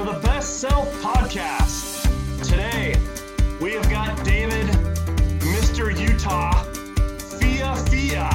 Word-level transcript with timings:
to 0.00 0.06
the 0.06 0.18
Best 0.20 0.60
Self 0.60 0.90
Podcast. 1.02 2.08
Today, 2.42 2.96
we 3.60 3.74
have 3.74 3.90
got 3.90 4.24
David, 4.24 4.66
Mr. 5.40 5.94
Utah, 5.94 6.62
Fia 7.38 7.76
Fia 7.90 8.30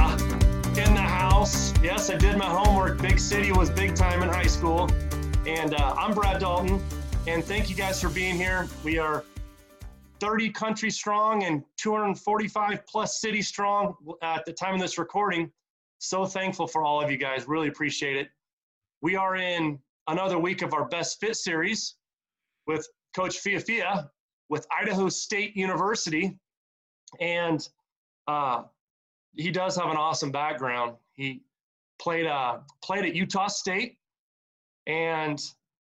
in 0.79 0.93
the 0.93 1.01
house. 1.01 1.73
Yes, 1.81 2.11
I 2.11 2.17
did 2.17 2.37
my 2.37 2.45
homework. 2.45 3.01
Big 3.01 3.17
City 3.17 3.51
was 3.51 3.71
big 3.71 3.95
time 3.95 4.21
in 4.21 4.29
high 4.29 4.45
school. 4.45 4.91
And 5.47 5.73
uh, 5.73 5.95
I'm 5.97 6.13
Brad 6.13 6.39
Dalton. 6.39 6.79
And 7.25 7.43
thank 7.43 7.67
you 7.67 7.75
guys 7.75 7.99
for 7.99 8.09
being 8.09 8.35
here. 8.35 8.67
We 8.83 8.99
are 8.99 9.23
30 10.19 10.51
countries 10.51 10.93
strong 10.95 11.45
and 11.45 11.63
245 11.77 12.85
plus 12.85 13.19
cities 13.19 13.47
strong 13.47 13.95
at 14.21 14.45
the 14.45 14.53
time 14.53 14.75
of 14.75 14.81
this 14.81 14.99
recording. 14.99 15.49
So 15.97 16.27
thankful 16.27 16.67
for 16.67 16.83
all 16.83 17.01
of 17.01 17.09
you 17.09 17.17
guys. 17.17 17.47
Really 17.47 17.69
appreciate 17.69 18.17
it. 18.17 18.27
We 19.01 19.15
are 19.15 19.35
in 19.35 19.79
another 20.07 20.37
week 20.37 20.61
of 20.61 20.73
our 20.73 20.85
Best 20.85 21.19
Fit 21.19 21.35
series 21.35 21.95
with 22.67 22.87
Coach 23.15 23.39
Fia 23.39 23.59
Fia 23.59 24.09
with 24.49 24.67
Idaho 24.71 25.09
State 25.09 25.55
University. 25.55 26.37
And 27.19 27.67
uh, 28.27 28.63
he 29.35 29.51
does 29.51 29.75
have 29.75 29.89
an 29.89 29.97
awesome 29.97 30.31
background. 30.31 30.95
He 31.13 31.41
played 31.99 32.25
uh, 32.25 32.59
played 32.83 33.05
at 33.05 33.15
Utah 33.15 33.47
State, 33.47 33.97
and 34.87 35.41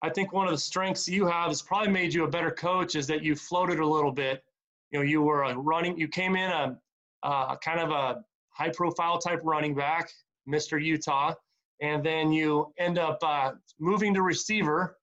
I 0.03 0.11
think 0.11 0.33
one 0.33 0.47
of 0.47 0.53
the 0.53 0.59
strengths 0.59 1.09
you 1.09 1.27
have 1.27 1.49
has 1.49 1.63
probably 1.63 1.93
made 1.93 2.13
you 2.13 2.25
a 2.25 2.29
better 2.29 2.51
coach 2.51 2.95
is 2.95 3.07
that 3.07 3.23
you 3.23 3.35
floated 3.35 3.79
a 3.79 3.87
little 3.87 4.13
bit. 4.13 4.45
You 4.91 4.99
know, 4.99 5.05
you 5.05 5.23
were 5.23 5.45
a 5.45 5.57
running. 5.57 5.99
You 5.99 6.09
came 6.09 6.37
in 6.37 6.51
a 6.51 6.79
uh, 7.23 7.57
kind 7.57 7.81
of 7.81 7.91
a 7.91 8.23
high 8.51 8.71
profile 8.71 9.19
type 9.19 9.41
running 9.43 9.75
back, 9.75 10.11
Mr. 10.49 10.83
Utah, 10.83 11.35
and 11.81 12.05
then 12.05 12.33
you 12.33 12.73
end 12.79 12.99
up 12.99 13.19
uh, 13.23 13.53
moving 13.79 14.15
to 14.15 14.23
receiver, 14.23 14.97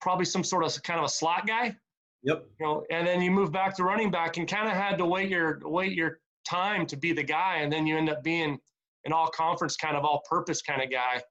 probably 0.00 0.24
some 0.24 0.44
sort 0.44 0.64
of 0.64 0.82
kind 0.82 0.98
of 0.98 1.04
a 1.04 1.08
slot 1.08 1.46
guy. 1.46 1.76
Yep. 2.22 2.46
You 2.58 2.66
know, 2.66 2.84
and 2.90 3.06
then 3.06 3.20
you 3.20 3.30
move 3.30 3.52
back 3.52 3.76
to 3.76 3.84
running 3.84 4.10
back 4.10 4.36
and 4.36 4.48
kind 4.48 4.68
of 4.68 4.74
had 4.74 4.98
to 4.98 5.04
wait 5.04 5.30
your 5.30 5.60
wait 5.62 5.92
your 5.92 6.18
time 6.48 6.86
to 6.86 6.96
be 6.96 7.12
the 7.12 7.22
guy, 7.22 7.58
and 7.58 7.72
then 7.72 7.86
you 7.86 7.96
end 7.96 8.10
up 8.10 8.22
being 8.22 8.58
an 9.04 9.12
all 9.12 9.28
conference 9.28 9.76
kind 9.76 9.96
of 9.96 10.04
all 10.04 10.22
purpose 10.28 10.62
kind 10.62 10.82
of 10.82 10.90
guy, 10.90 11.22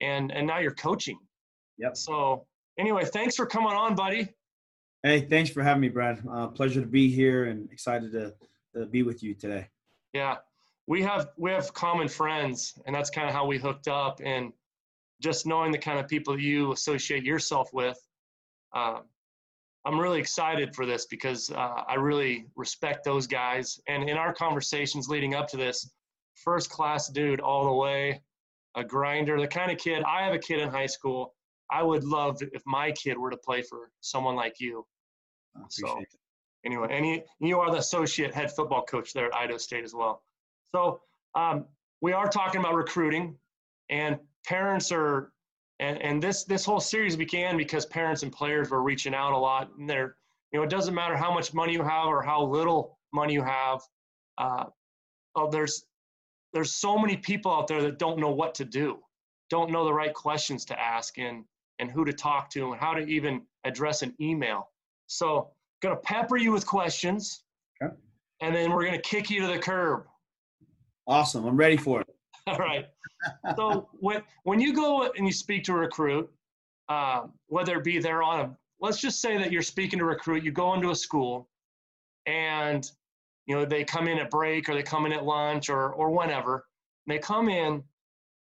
and 0.00 0.32
and 0.32 0.46
now 0.46 0.58
you're 0.58 0.74
coaching. 0.74 1.18
Yep. 1.78 1.96
So 1.96 2.46
anyway, 2.78 3.04
thanks 3.04 3.36
for 3.36 3.46
coming 3.46 3.72
on, 3.72 3.94
buddy. 3.94 4.28
Hey, 5.02 5.20
thanks 5.20 5.50
for 5.50 5.62
having 5.62 5.80
me, 5.80 5.88
Brad. 5.88 6.22
Uh, 6.28 6.48
pleasure 6.48 6.80
to 6.80 6.86
be 6.86 7.08
here 7.08 7.44
and 7.44 7.70
excited 7.70 8.10
to, 8.12 8.34
to 8.74 8.86
be 8.86 9.04
with 9.04 9.22
you 9.22 9.32
today. 9.32 9.68
Yeah, 10.12 10.36
we 10.88 11.02
have 11.02 11.28
we 11.36 11.50
have 11.50 11.72
common 11.74 12.08
friends, 12.08 12.72
and 12.86 12.96
that's 12.96 13.10
kind 13.10 13.28
of 13.28 13.34
how 13.34 13.46
we 13.46 13.58
hooked 13.58 13.88
up. 13.88 14.20
And 14.24 14.52
just 15.20 15.46
knowing 15.46 15.70
the 15.70 15.78
kind 15.78 15.98
of 15.98 16.08
people 16.08 16.40
you 16.40 16.72
associate 16.72 17.24
yourself 17.24 17.68
with, 17.74 17.98
uh, 18.74 19.00
I'm 19.84 20.00
really 20.00 20.18
excited 20.18 20.74
for 20.74 20.86
this 20.86 21.04
because 21.04 21.50
uh, 21.50 21.82
I 21.86 21.96
really 21.96 22.46
respect 22.56 23.04
those 23.04 23.26
guys. 23.26 23.78
And 23.86 24.08
in 24.08 24.16
our 24.16 24.32
conversations 24.32 25.08
leading 25.08 25.34
up 25.34 25.46
to 25.48 25.58
this, 25.58 25.90
first 26.36 26.70
class 26.70 27.08
dude 27.08 27.40
all 27.40 27.66
the 27.66 27.74
way, 27.74 28.22
a 28.74 28.82
grinder, 28.82 29.38
the 29.38 29.46
kind 29.46 29.70
of 29.70 29.76
kid. 29.76 30.02
I 30.04 30.24
have 30.24 30.32
a 30.32 30.38
kid 30.38 30.58
in 30.58 30.70
high 30.70 30.86
school. 30.86 31.34
I 31.70 31.82
would 31.82 32.04
love 32.04 32.38
if 32.40 32.62
my 32.64 32.92
kid 32.92 33.18
were 33.18 33.30
to 33.30 33.36
play 33.36 33.60
for 33.60 33.90
someone 34.00 34.36
like 34.36 34.58
you. 34.58 34.86
So, 35.68 35.98
it. 35.98 36.08
anyway, 36.64 36.88
and 36.90 37.06
you, 37.06 37.22
you 37.40 37.58
are 37.58 37.70
the 37.70 37.78
associate 37.78 38.32
head 38.32 38.50
football 38.50 38.84
coach 38.84 39.12
there 39.12 39.26
at 39.26 39.34
Idaho 39.34 39.58
State 39.58 39.84
as 39.84 39.92
well. 39.92 40.22
So 40.74 41.00
um, 41.34 41.66
we 42.00 42.12
are 42.12 42.28
talking 42.28 42.60
about 42.60 42.74
recruiting, 42.74 43.36
and 43.90 44.18
parents 44.46 44.92
are, 44.92 45.32
and, 45.80 46.00
and 46.02 46.22
this 46.22 46.44
this 46.44 46.64
whole 46.64 46.80
series 46.80 47.16
began 47.16 47.56
because 47.56 47.86
parents 47.86 48.22
and 48.22 48.32
players 48.32 48.70
were 48.70 48.82
reaching 48.82 49.14
out 49.14 49.32
a 49.32 49.38
lot. 49.38 49.70
And 49.78 49.88
they're, 49.88 50.16
you 50.52 50.58
know, 50.58 50.64
it 50.64 50.70
doesn't 50.70 50.94
matter 50.94 51.16
how 51.16 51.32
much 51.32 51.54
money 51.54 51.72
you 51.72 51.82
have 51.82 52.06
or 52.06 52.22
how 52.22 52.44
little 52.44 52.98
money 53.12 53.32
you 53.32 53.42
have. 53.42 53.80
Uh, 54.36 54.64
oh, 55.36 55.50
there's 55.50 55.84
there's 56.52 56.74
so 56.74 56.98
many 56.98 57.16
people 57.16 57.52
out 57.52 57.66
there 57.66 57.82
that 57.82 57.98
don't 57.98 58.18
know 58.18 58.30
what 58.30 58.54
to 58.56 58.64
do, 58.64 58.98
don't 59.50 59.70
know 59.70 59.84
the 59.84 59.92
right 59.92 60.14
questions 60.14 60.64
to 60.66 60.80
ask, 60.80 61.18
and 61.18 61.44
and 61.78 61.90
who 61.90 62.04
to 62.04 62.12
talk 62.12 62.50
to, 62.50 62.72
and 62.72 62.80
how 62.80 62.92
to 62.92 63.06
even 63.06 63.42
address 63.64 64.02
an 64.02 64.14
email. 64.20 64.70
So, 65.06 65.50
gonna 65.82 65.96
pepper 65.96 66.36
you 66.36 66.52
with 66.52 66.66
questions, 66.66 67.44
okay. 67.82 67.94
and 68.40 68.54
then 68.54 68.72
we're 68.72 68.84
gonna 68.84 69.00
kick 69.00 69.30
you 69.30 69.40
to 69.42 69.46
the 69.46 69.58
curb. 69.58 70.06
Awesome. 71.08 71.46
I'm 71.46 71.56
ready 71.56 71.78
for 71.78 72.02
it. 72.02 72.06
All 72.46 72.58
right. 72.58 72.86
So 73.56 73.88
when 73.98 74.22
when 74.44 74.60
you 74.60 74.74
go 74.74 75.10
and 75.16 75.26
you 75.26 75.32
speak 75.32 75.64
to 75.64 75.72
a 75.72 75.76
recruit, 75.76 76.30
uh, 76.88 77.22
whether 77.46 77.78
it 77.78 77.84
be 77.84 77.98
they're 77.98 78.22
on 78.22 78.40
a 78.40 78.56
let's 78.80 79.00
just 79.00 79.20
say 79.20 79.36
that 79.38 79.50
you're 79.50 79.62
speaking 79.62 79.98
to 79.98 80.04
a 80.04 80.08
recruit, 80.08 80.44
you 80.44 80.52
go 80.52 80.74
into 80.74 80.90
a 80.90 80.94
school, 80.94 81.48
and 82.26 82.88
you 83.46 83.56
know 83.56 83.64
they 83.64 83.84
come 83.84 84.06
in 84.06 84.18
at 84.18 84.30
break 84.30 84.68
or 84.68 84.74
they 84.74 84.82
come 84.82 85.06
in 85.06 85.12
at 85.12 85.24
lunch 85.24 85.70
or 85.70 85.92
or 85.94 86.10
whenever 86.10 86.66
they 87.06 87.18
come 87.18 87.48
in. 87.48 87.82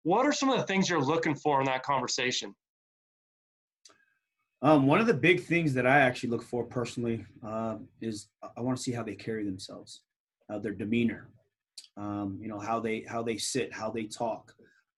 What 0.04 0.26
are 0.26 0.34
some 0.34 0.50
of 0.50 0.58
the 0.58 0.64
things 0.64 0.90
you're 0.90 1.02
looking 1.02 1.36
for 1.36 1.60
in 1.60 1.66
that 1.66 1.84
conversation? 1.84 2.56
Um, 4.62 4.88
one 4.88 5.02
of 5.02 5.08
the 5.08 5.14
big 5.14 5.44
things 5.44 5.74
that 5.74 5.86
I 5.86 6.00
actually 6.00 6.30
look 6.30 6.44
for 6.44 6.64
personally 6.64 7.26
uh, 7.46 7.76
is 8.02 8.28
I 8.56 8.62
want 8.62 8.78
to 8.78 8.84
see 8.84 8.94
how 8.94 9.04
they 9.04 9.16
carry 9.16 9.44
themselves, 9.44 10.02
uh, 10.50 10.58
their 10.60 10.74
demeanor, 10.74 11.28
um, 11.98 12.38
you 12.42 12.48
know 12.48 12.60
how 12.60 12.80
they 12.80 13.06
how 13.08 13.22
they 13.22 13.38
sit 13.38 13.74
how 13.74 13.90
they 13.90 14.04
talk 14.06 14.54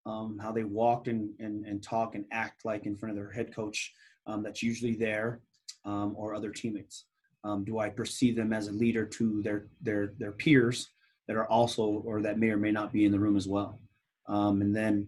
um, 0.05 0.37
how 0.39 0.51
they 0.51 0.63
walk 0.63 1.07
and, 1.07 1.31
and, 1.39 1.65
and 1.65 1.81
talk 1.81 2.15
and 2.15 2.25
act 2.31 2.63
like 2.63 2.85
in 2.85 2.95
front 2.95 3.11
of 3.11 3.15
their 3.15 3.31
head 3.31 3.53
coach 3.53 3.91
um, 4.27 4.43
that's 4.43 4.61
usually 4.61 4.95
there 4.95 5.41
um, 5.83 6.13
or 6.15 6.35
other 6.35 6.51
teammates. 6.51 7.05
Um, 7.43 7.63
do 7.63 7.77
i 7.77 7.89
perceive 7.89 8.35
them 8.35 8.53
as 8.53 8.67
a 8.67 8.71
leader 8.71 9.05
to 9.05 9.41
their 9.43 9.67
their 9.79 10.13
their 10.17 10.31
peers 10.31 10.89
that 11.27 11.37
are 11.37 11.47
also 11.47 11.83
or 11.83 12.21
that 12.23 12.39
may 12.39 12.49
or 12.49 12.57
may 12.57 12.71
not 12.71 12.91
be 12.91 13.05
in 13.05 13.11
the 13.11 13.19
room 13.19 13.37
as 13.37 13.47
well? 13.47 13.79
Um, 14.27 14.61
and 14.61 14.75
then 14.75 15.07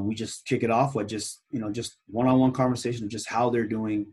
we 0.00 0.14
just 0.14 0.44
kick 0.44 0.62
it 0.62 0.70
off 0.70 0.94
with 0.94 1.08
just 1.08 1.40
you 1.50 1.60
know 1.60 1.70
just 1.70 1.96
one-on-one 2.08 2.52
conversation 2.52 3.04
of 3.04 3.10
just 3.10 3.26
how 3.26 3.48
they're 3.48 3.66
doing 3.66 4.06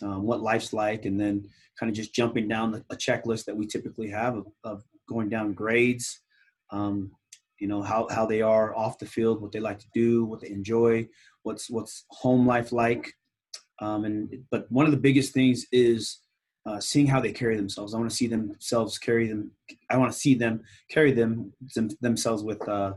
what 0.00 0.40
life's 0.40 0.72
like 0.72 1.04
and 1.04 1.20
then 1.20 1.46
kind 1.78 1.90
of 1.90 1.96
just 1.96 2.14
jumping 2.14 2.48
down 2.48 2.82
a 2.90 2.96
checklist 2.96 3.44
that 3.44 3.56
we 3.56 3.66
typically 3.66 4.08
have 4.08 4.36
of, 4.36 4.46
of 4.64 4.82
going 5.06 5.28
down 5.28 5.52
grades 5.52 6.20
um, 6.70 7.10
you 7.58 7.66
know 7.66 7.82
how, 7.82 8.06
how 8.10 8.24
they 8.24 8.42
are 8.42 8.74
off 8.76 8.98
the 8.98 9.06
field 9.06 9.42
what 9.42 9.50
they 9.52 9.60
like 9.60 9.78
to 9.80 9.88
do 9.92 10.24
what 10.24 10.40
they 10.40 10.50
enjoy 10.50 11.06
what's 11.48 11.70
what's 11.70 12.04
home 12.10 12.46
life 12.46 12.72
like. 12.72 13.12
Um, 13.80 14.04
and 14.04 14.34
but 14.50 14.70
one 14.70 14.86
of 14.86 14.92
the 14.92 14.98
biggest 14.98 15.32
things 15.32 15.66
is 15.72 16.18
uh, 16.66 16.80
seeing 16.80 17.06
how 17.06 17.20
they 17.20 17.32
carry 17.32 17.56
themselves. 17.56 17.94
I 17.94 17.98
want 17.98 18.10
to 18.10 18.16
see 18.16 18.26
themselves 18.26 18.98
carry 18.98 19.28
them 19.28 19.52
i 19.90 19.96
want 19.96 20.12
to 20.12 20.18
see 20.18 20.34
them 20.34 20.62
carry 20.90 21.12
them, 21.12 21.52
them 21.74 21.88
themselves 22.00 22.42
with 22.42 22.66
uh, 22.68 22.92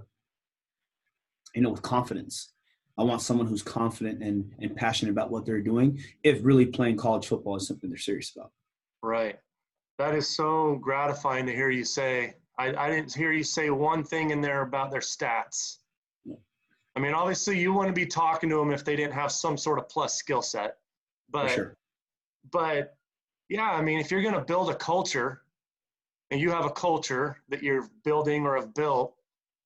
you 1.56 1.62
know 1.62 1.70
with 1.70 1.81
confidence. 1.81 2.54
I 2.98 3.04
want 3.04 3.22
someone 3.22 3.48
who's 3.48 3.64
confident 3.64 4.22
and, 4.22 4.54
and 4.60 4.76
passionate 4.76 5.12
about 5.12 5.31
what 5.31 5.46
they're 5.46 5.62
doing 5.62 6.00
if 6.24 6.40
really 6.44 6.66
playing 6.66 6.98
college 6.98 7.26
football 7.26 7.56
is 7.56 7.66
something 7.66 7.90
they're 7.90 7.98
serious 7.98 8.34
about. 8.36 8.52
Right. 9.02 9.40
That 9.98 10.14
is 10.14 10.36
so 10.36 10.78
gratifying 10.81 11.46
to 11.46 11.54
hear 11.54 11.70
you 11.70 11.86
say 11.86 12.36
I, 12.57 12.73
I 12.75 12.89
didn't 12.89 13.13
hear 13.13 13.31
you 13.31 13.44
say 13.44 13.69
one 13.69 14.03
thing 14.03 14.31
in 14.31 14.41
there 14.41 14.62
about 14.62 14.91
their 14.91 15.01
stats. 15.01 15.78
I 16.95 17.00
mean, 17.00 17.13
obviously, 17.13 17.57
you 17.59 17.73
want 17.73 17.88
to 17.88 17.94
be 17.94 18.06
talking 18.06 18.50
to 18.50 18.57
them 18.57 18.72
if 18.72 18.84
they 18.84 18.95
didn't 18.95 19.13
have 19.13 19.31
some 19.31 19.57
sort 19.57 19.79
of 19.79 19.88
plus 19.88 20.16
skill 20.16 20.41
set, 20.41 20.78
but 21.29 21.50
sure. 21.50 21.78
but 22.51 22.95
yeah, 23.50 23.72
I 23.72 23.81
mean, 23.81 24.00
if 24.00 24.12
you're 24.12 24.22
going 24.22 24.34
to 24.35 24.41
build 24.41 24.69
a 24.69 24.75
culture, 24.75 25.41
and 26.31 26.39
you 26.39 26.50
have 26.50 26.66
a 26.66 26.69
culture 26.69 27.38
that 27.50 27.62
you're 27.62 27.89
building 28.03 28.45
or 28.45 28.56
have 28.56 28.73
built 28.73 29.13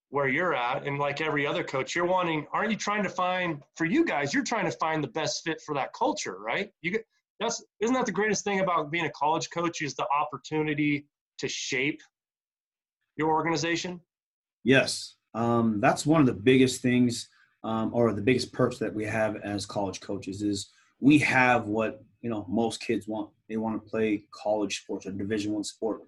where 0.10 0.28
you're 0.28 0.54
at, 0.54 0.86
and 0.86 1.00
like 1.00 1.22
every 1.22 1.48
other 1.48 1.64
coach, 1.64 1.96
you're 1.96 2.06
wanting, 2.06 2.46
aren't 2.52 2.72
you 2.72 2.78
trying 2.78 3.04
to 3.04 3.10
find 3.10 3.62
for 3.76 3.86
you 3.86 4.06
guys? 4.06 4.34
You're 4.34 4.44
trying 4.44 4.66
to 4.66 4.78
find 4.78 5.04
the 5.04 5.08
best 5.08 5.44
fit 5.44 5.62
for 5.66 5.74
that 5.76 5.94
culture, 5.94 6.38
right? 6.40 6.72
You 6.82 6.92
get 6.92 7.06
that's 7.40 7.64
isn't 7.82 7.94
that 7.94 8.06
the 8.06 8.12
greatest 8.12 8.44
thing 8.44 8.62
about 8.62 8.92
being 8.92 9.06
a 9.06 9.12
college 9.12 9.50
coach 9.50 9.82
is 9.82 9.94
the 9.96 10.06
opportunity 10.10 11.06
to 11.40 11.48
shape 11.48 12.02
your 13.18 13.30
organization? 13.30 14.02
Yes, 14.64 15.16
um, 15.34 15.80
that's 15.80 16.06
one 16.06 16.22
of 16.22 16.28
the 16.28 16.34
biggest 16.34 16.82
things, 16.82 17.30
um, 17.64 17.92
or 17.94 18.14
the 18.14 18.22
biggest 18.22 18.54
perks 18.54 18.78
that 18.80 18.94
we 18.94 19.06
have 19.06 19.38
as 19.38 19.66
college 19.66 20.00
coaches 20.02 20.42
is 20.42 20.72
we 21.00 21.18
have 21.20 21.68
what 21.68 22.04
you 22.22 22.30
know 22.30 22.46
most 22.50 22.82
kids 22.82 23.08
want. 23.08 23.30
They 23.50 23.58
want 23.58 23.84
to 23.84 23.90
play 23.90 24.26
college 24.32 24.82
sports 24.82 25.06
or 25.06 25.12
Division 25.12 25.54
One 25.54 25.64
sport, 25.64 26.02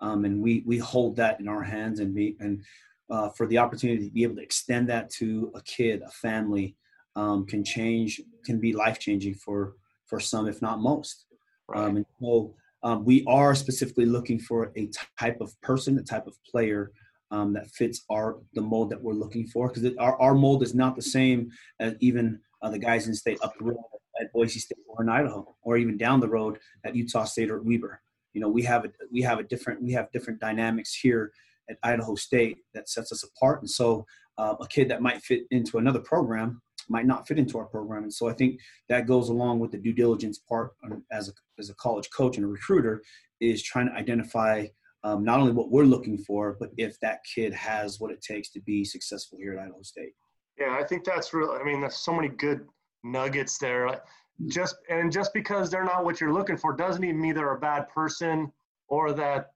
um, 0.00 0.24
and 0.24 0.40
we 0.40 0.62
we 0.66 0.78
hold 0.78 1.16
that 1.16 1.40
in 1.40 1.48
our 1.48 1.62
hands 1.62 2.00
and 2.00 2.14
be 2.14 2.36
and 2.40 2.62
uh, 3.10 3.28
for 3.30 3.46
the 3.46 3.58
opportunity 3.58 4.06
to 4.06 4.12
be 4.12 4.22
able 4.22 4.36
to 4.36 4.42
extend 4.42 4.88
that 4.88 5.10
to 5.10 5.50
a 5.54 5.60
kid, 5.62 6.02
a 6.02 6.10
family, 6.10 6.76
um, 7.16 7.44
can 7.44 7.64
change, 7.64 8.20
can 8.44 8.60
be 8.60 8.72
life 8.72 8.98
changing 8.98 9.34
for 9.34 9.74
for 10.06 10.20
some, 10.20 10.48
if 10.48 10.60
not 10.62 10.80
most. 10.80 11.26
Right. 11.68 11.84
Um, 11.84 11.96
and 11.96 12.06
so 12.20 12.54
um, 12.82 13.04
we 13.04 13.24
are 13.26 13.54
specifically 13.54 14.06
looking 14.06 14.38
for 14.38 14.72
a 14.76 14.90
type 15.18 15.40
of 15.40 15.58
person, 15.60 15.98
a 15.98 16.02
type 16.02 16.26
of 16.26 16.36
player 16.44 16.92
um, 17.30 17.52
that 17.52 17.70
fits 17.70 18.04
our 18.10 18.38
the 18.54 18.60
mold 18.60 18.90
that 18.90 19.00
we're 19.00 19.12
looking 19.12 19.46
for 19.46 19.68
because 19.68 19.88
our, 19.98 20.20
our 20.20 20.34
mold 20.34 20.62
is 20.62 20.74
not 20.74 20.96
the 20.96 21.02
same 21.02 21.50
as 21.78 21.94
even 22.00 22.40
uh, 22.62 22.70
the 22.70 22.78
guys 22.78 23.06
in 23.06 23.14
state 23.14 23.38
up 23.42 23.52
the 23.58 23.64
road 23.64 23.78
at 24.20 24.32
Boise 24.32 24.60
State 24.60 24.78
or 24.88 25.02
in 25.02 25.08
Idaho, 25.08 25.56
or 25.62 25.76
even 25.76 25.96
down 25.96 26.20
the 26.20 26.28
road 26.28 26.58
at 26.84 26.94
Utah 26.94 27.24
State 27.24 27.50
or 27.50 27.62
Weber. 27.62 28.02
You 28.32 28.40
know, 28.40 28.48
we 28.48 28.62
have 28.62 28.84
a 28.84 28.90
we 29.12 29.22
have 29.22 29.38
a 29.38 29.44
different 29.44 29.82
we 29.82 29.92
have 29.92 30.10
different 30.12 30.40
dynamics 30.40 30.94
here 30.94 31.32
at 31.68 31.78
Idaho 31.82 32.14
State 32.14 32.58
that 32.74 32.88
sets 32.88 33.12
us 33.12 33.24
apart. 33.24 33.60
And 33.60 33.70
so, 33.70 34.06
uh, 34.38 34.56
a 34.60 34.66
kid 34.66 34.88
that 34.88 35.02
might 35.02 35.22
fit 35.22 35.44
into 35.50 35.78
another 35.78 36.00
program 36.00 36.60
might 36.90 37.06
not 37.06 37.26
fit 37.26 37.38
into 37.38 37.58
our 37.58 37.64
program. 37.64 38.02
And 38.02 38.12
so, 38.12 38.28
I 38.28 38.32
think 38.32 38.60
that 38.88 39.06
goes 39.06 39.28
along 39.28 39.60
with 39.60 39.70
the 39.72 39.78
due 39.78 39.92
diligence 39.92 40.38
part 40.38 40.72
as 41.10 41.28
a 41.28 41.32
as 41.58 41.70
a 41.70 41.74
college 41.74 42.08
coach 42.14 42.36
and 42.36 42.44
a 42.44 42.48
recruiter 42.48 43.02
is 43.40 43.62
trying 43.62 43.88
to 43.88 43.94
identify 43.94 44.66
um, 45.02 45.24
not 45.24 45.40
only 45.40 45.52
what 45.52 45.70
we're 45.70 45.84
looking 45.84 46.18
for, 46.18 46.56
but 46.60 46.70
if 46.76 47.00
that 47.00 47.20
kid 47.34 47.54
has 47.54 48.00
what 48.00 48.10
it 48.10 48.20
takes 48.20 48.50
to 48.50 48.60
be 48.60 48.84
successful 48.84 49.38
here 49.40 49.54
at 49.54 49.60
Idaho 49.60 49.82
State. 49.82 50.12
Yeah, 50.58 50.76
I 50.78 50.84
think 50.84 51.04
that's 51.04 51.32
real. 51.32 51.56
I 51.58 51.64
mean, 51.64 51.80
there's 51.80 51.96
so 51.96 52.12
many 52.12 52.28
good 52.28 52.66
nuggets 53.02 53.56
there. 53.58 54.02
Just 54.48 54.76
and 54.88 55.10
just 55.10 55.32
because 55.32 55.70
they're 55.70 55.84
not 55.84 56.04
what 56.04 56.20
you're 56.20 56.32
looking 56.32 56.56
for 56.56 56.74
doesn't 56.74 57.02
even 57.02 57.20
mean 57.20 57.34
they're 57.34 57.54
a 57.54 57.60
bad 57.60 57.88
person 57.88 58.52
or 58.88 59.12
that 59.12 59.52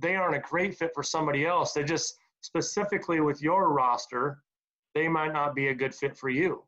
they 0.00 0.14
aren't 0.14 0.36
a 0.36 0.40
great 0.40 0.76
fit 0.76 0.92
for 0.94 1.02
somebody 1.02 1.44
else. 1.44 1.72
They 1.72 1.82
just 1.82 2.16
specifically 2.40 3.20
with 3.20 3.42
your 3.42 3.72
roster, 3.72 4.38
they 4.98 5.08
might 5.08 5.32
not 5.32 5.54
be 5.54 5.68
a 5.68 5.74
good 5.74 5.94
fit 5.94 6.16
for 6.16 6.28
you. 6.28 6.64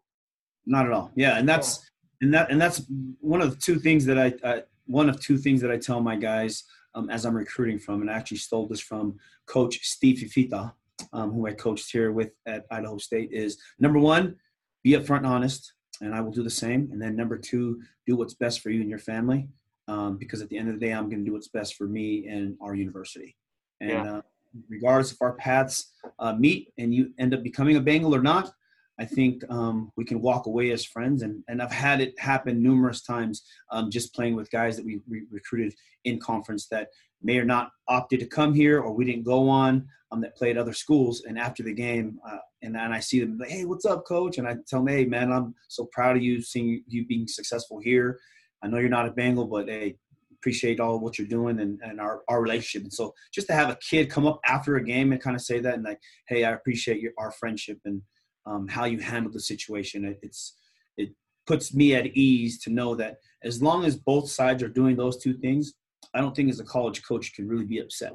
Not 0.67 0.87
at 0.87 0.93
all. 0.93 1.11
Yeah, 1.17 1.39
and 1.39 1.49
that's 1.49 1.91
yeah. 2.21 2.27
and 2.27 2.35
that 2.35 2.51
and 2.51 2.61
that's 2.61 2.83
one 3.21 3.41
of 3.41 3.51
the 3.51 3.57
two 3.57 3.79
things 3.79 4.05
that 4.07 4.19
I 4.19 4.33
uh, 4.47 4.61
one 4.87 5.09
of 5.09 5.21
two 5.21 5.39
things 5.39 5.61
that 5.63 5.71
I 5.71 5.79
tell 5.79 6.01
my 6.01 6.17
guys 6.17 6.65
um, 6.95 7.11
as 7.11 7.25
I'm 7.25 7.35
recruiting 7.35 7.79
from, 7.79 8.01
and 8.01 8.11
I 8.11 8.15
actually 8.15 8.39
stole 8.39 8.67
this 8.67 8.81
from 8.81 9.19
Coach 9.47 9.81
Steve 9.83 10.19
Fifita, 10.19 10.73
um, 11.13 11.33
who 11.33 11.47
I 11.47 11.53
coached 11.53 11.91
here 11.91 12.13
with 12.13 12.31
at 12.47 12.67
Idaho 12.71 12.99
State. 12.99 13.31
Is 13.33 13.59
number 13.79 13.99
one, 13.99 14.37
be 14.85 14.93
upfront 14.93 15.19
and 15.19 15.27
honest, 15.27 15.73
and 16.01 16.15
I 16.15 16.21
will 16.21 16.33
do 16.33 16.43
the 16.43 16.51
same. 16.51 16.89
And 16.93 17.01
then 17.01 17.17
number 17.17 17.39
two, 17.39 17.81
do 18.07 18.17
what's 18.17 18.35
best 18.35 18.61
for 18.61 18.71
you 18.71 18.81
and 18.81 18.91
your 18.91 18.99
family, 18.99 19.49
um, 19.89 20.19
because 20.19 20.41
at 20.43 20.49
the 20.51 20.59
end 20.59 20.69
of 20.69 20.79
the 20.79 20.87
day, 20.87 20.93
I'm 20.93 21.09
going 21.09 21.25
to 21.25 21.29
do 21.29 21.33
what's 21.33 21.49
best 21.49 21.75
for 21.75 21.87
me 21.87 22.27
and 22.29 22.57
our 22.61 22.75
university. 22.75 23.37
And 23.81 23.91
yeah. 23.91 24.15
uh, 24.17 24.23
regardless 24.69 25.13
if 25.13 25.23
our 25.23 25.35
paths 25.35 25.93
uh, 26.19 26.35
meet 26.35 26.73
and 26.79 26.95
you 26.95 27.11
end 27.19 27.35
up 27.35 27.43
becoming 27.43 27.77
a 27.77 27.81
Bengal 27.81 28.15
or 28.15 28.23
not, 28.23 28.53
I 28.99 29.07
think 29.07 29.43
um, 29.49 29.91
we 29.97 30.05
can 30.05 30.21
walk 30.21 30.47
away 30.47 30.73
as 30.73 30.85
friends. 30.85 31.23
And, 31.23 31.43
and 31.49 31.63
I've 31.63 31.73
had 31.73 32.03
it 32.03 32.13
happen 32.19 32.63
numerous 32.63 33.03
times 33.03 33.43
um, 33.73 33.91
just 33.91 34.15
playing 34.15 34.37
with 34.37 34.51
guys 34.51 34.77
that 34.77 34.85
we, 34.85 35.01
recruited 35.31 35.75
in 36.05 36.21
conference 36.21 36.69
that 36.69 36.89
may 37.23 37.39
or 37.39 37.45
not 37.45 37.71
opted 37.89 38.21
to 38.21 38.27
come 38.27 38.55
here 38.55 38.81
or 38.81 38.93
we 38.93 39.07
didn't 39.07 39.25
go 39.25 39.49
on 39.49 39.87
um, 40.13 40.21
that 40.21 40.37
played 40.37 40.59
other 40.59 40.75
schools. 40.75 41.23
And 41.27 41.39
after 41.39 41.63
the 41.63 41.73
game, 41.73 42.19
uh, 42.29 42.39
and, 42.63 42.77
and 42.77 42.93
I 42.93 43.01
see 43.01 43.21
them 43.21 43.39
like, 43.39 43.49
hey, 43.49 43.65
what's 43.65 43.87
up, 43.87 44.05
coach? 44.07 44.37
And 44.37 44.47
I 44.47 44.57
tell 44.69 44.85
them, 44.85 44.89
hey, 44.89 45.07
man, 45.07 45.33
I'm 45.33 45.55
so 45.69 45.89
proud 45.93 46.17
of 46.17 46.23
you 46.23 46.43
seeing 46.43 46.85
you 46.87 47.07
being 47.07 47.27
successful 47.27 47.79
here. 47.79 48.19
I 48.63 48.69
know 48.69 48.79
you're 48.79 48.91
not 48.91 49.09
a 49.09 49.13
Bengal, 49.13 49.47
but 49.47 49.69
hey, 49.69 49.97
appreciate 50.41 50.81
all 50.81 50.99
what 50.99 51.19
you're 51.19 51.29
doing 51.29 51.61
and, 51.61 51.79
and 51.83 52.01
our, 52.01 52.23
our 52.29 52.43
relationship. 52.43 52.83
And 52.85 52.93
so 52.93 53.15
just 53.33 53.47
to 53.49 53.53
have 53.53 53.71
a 53.71 53.77
kid 53.77 54.11
come 54.11 54.27
up 54.27 54.41
after 54.45 54.77
a 54.77 54.85
game 54.85 55.13
and 55.13 55.21
kind 55.21 55.37
of 55.37 55.43
say 55.43 55.61
that 55.61 55.75
and 55.75 55.85
like, 55.85 56.01
hey, 56.29 56.45
I 56.45 56.53
appreciate 56.53 57.01
your, 57.01 57.13
our 57.19 57.31
friendship 57.33 57.79
and– 57.85 58.03
um, 58.47 58.69
how 58.69 58.85
you 58.85 58.99
handle 58.99 59.33
the 59.33 59.41
situation. 59.41 60.05
It, 60.05 60.19
it's 60.23 60.57
it 60.97 61.11
puts 61.47 61.75
me 61.75 61.95
at 61.95 62.07
ease 62.17 62.61
to 62.63 62.71
know 62.71 62.95
that 62.97 63.19
as 63.43 63.63
long 63.63 63.85
as 63.85 63.97
both 63.97 64.31
sides 64.31 64.63
are 64.63 64.69
doing 64.69 64.97
those 64.97 65.19
two 65.19 65.35
things, 65.35 65.75
I 66.15 66.21
don't 66.21 66.35
think 66.35 66.51
as 66.51 66.61
a 66.61 66.65
college 66.65 67.03
coach 67.03 67.35
can 67.35 67.49
really 67.49 67.65
be 67.65 67.79
upset. 67.79 68.13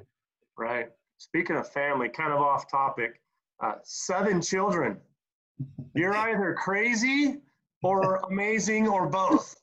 Right. 0.57 0.89
Speaking 1.17 1.55
of 1.55 1.71
family, 1.71 2.09
kind 2.09 2.33
of 2.33 2.39
off 2.39 2.69
topic, 2.69 3.21
uh, 3.63 3.75
seven 3.83 4.41
children. 4.41 4.97
You're 5.95 6.15
either 6.29 6.55
crazy 6.57 7.37
or 7.83 8.17
amazing 8.29 8.87
or 8.87 9.07
both. 9.07 9.55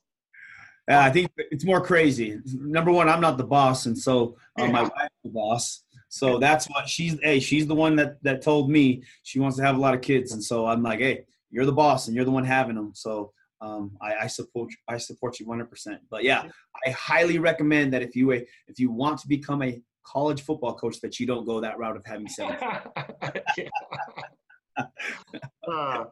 Uh, 0.89 0.97
I 0.97 1.11
think 1.11 1.31
it's 1.37 1.63
more 1.63 1.79
crazy. 1.79 2.41
Number 2.45 2.91
one, 2.91 3.07
I'm 3.07 3.21
not 3.21 3.37
the 3.37 3.45
boss, 3.45 3.85
and 3.85 3.97
so 3.97 4.35
uh, 4.59 4.67
my 4.67 4.83
wife's 4.83 5.15
the 5.23 5.29
boss. 5.29 5.83
So 6.09 6.39
that's 6.39 6.69
what 6.69 6.89
she's. 6.89 7.17
Hey, 7.23 7.39
she's 7.39 7.67
the 7.67 7.75
one 7.75 7.95
that 7.95 8.21
that 8.23 8.41
told 8.41 8.69
me 8.69 9.03
she 9.23 9.39
wants 9.39 9.55
to 9.57 9.63
have 9.63 9.77
a 9.77 9.79
lot 9.79 9.93
of 9.93 10.01
kids, 10.01 10.33
and 10.33 10.43
so 10.43 10.65
I'm 10.65 10.83
like, 10.83 10.99
hey, 10.99 11.23
you're 11.51 11.65
the 11.65 11.71
boss, 11.71 12.07
and 12.07 12.15
you're 12.15 12.25
the 12.25 12.31
one 12.31 12.43
having 12.43 12.75
them. 12.75 12.91
So 12.93 13.31
um, 13.61 13.95
I, 14.01 14.15
I, 14.23 14.27
support 14.27 14.73
I 14.89 14.97
support 14.97 15.39
you 15.39 15.47
100. 15.47 15.69
percent 15.69 16.01
But 16.09 16.23
yeah, 16.23 16.43
I 16.85 16.89
highly 16.89 17.39
recommend 17.39 17.93
that 17.93 18.01
if 18.01 18.13
you 18.15 18.31
if 18.31 18.77
you 18.77 18.91
want 18.91 19.19
to 19.19 19.27
become 19.27 19.63
a 19.63 19.81
college 20.05 20.41
football 20.41 20.75
coach, 20.75 20.99
that 20.99 21.17
you 21.17 21.25
don't 21.25 21.45
go 21.45 21.61
that 21.61 21.79
route 21.79 21.95
of 21.95 22.05
having 22.05 22.27
seven. 22.27 22.57
uh, 25.67 26.03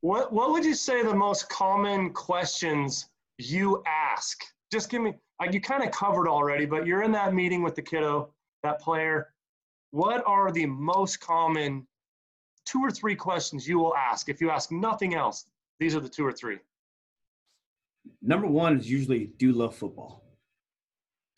what 0.00 0.32
what 0.32 0.50
would 0.50 0.64
you 0.64 0.74
say 0.74 1.04
the 1.04 1.14
most 1.14 1.48
common 1.48 2.12
questions 2.12 3.08
you 3.38 3.82
ask? 3.86 4.44
Just 4.72 4.90
give 4.90 5.02
me. 5.02 5.14
Like 5.40 5.52
you 5.52 5.60
kind 5.60 5.84
of 5.84 5.92
covered 5.92 6.28
already, 6.28 6.66
but 6.66 6.84
you're 6.84 7.02
in 7.02 7.12
that 7.12 7.32
meeting 7.32 7.62
with 7.62 7.76
the 7.76 7.82
kiddo, 7.82 8.32
that 8.62 8.80
player 8.80 9.28
what 9.90 10.22
are 10.26 10.50
the 10.52 10.66
most 10.66 11.20
common 11.20 11.86
two 12.66 12.80
or 12.80 12.90
three 12.90 13.14
questions 13.14 13.66
you 13.66 13.78
will 13.78 13.96
ask 13.96 14.28
if 14.28 14.40
you 14.40 14.50
ask 14.50 14.70
nothing 14.70 15.14
else 15.14 15.46
these 15.80 15.94
are 15.94 16.00
the 16.00 16.08
two 16.08 16.26
or 16.26 16.32
three 16.32 16.58
number 18.22 18.46
one 18.46 18.78
is 18.78 18.90
usually 18.90 19.30
do 19.38 19.46
you 19.46 19.52
love 19.52 19.74
football 19.74 20.24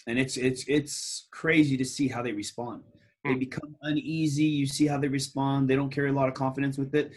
and 0.06 0.18
it's 0.18 0.36
it's 0.36 0.64
it's 0.66 1.28
crazy 1.30 1.76
to 1.76 1.84
see 1.84 2.08
how 2.08 2.22
they 2.22 2.32
respond 2.32 2.82
they 3.24 3.32
hmm. 3.32 3.38
become 3.38 3.76
uneasy 3.82 4.44
you 4.44 4.66
see 4.66 4.86
how 4.86 4.98
they 4.98 5.08
respond 5.08 5.68
they 5.68 5.76
don't 5.76 5.90
carry 5.90 6.10
a 6.10 6.12
lot 6.12 6.28
of 6.28 6.34
confidence 6.34 6.78
with 6.78 6.94
it 6.94 7.12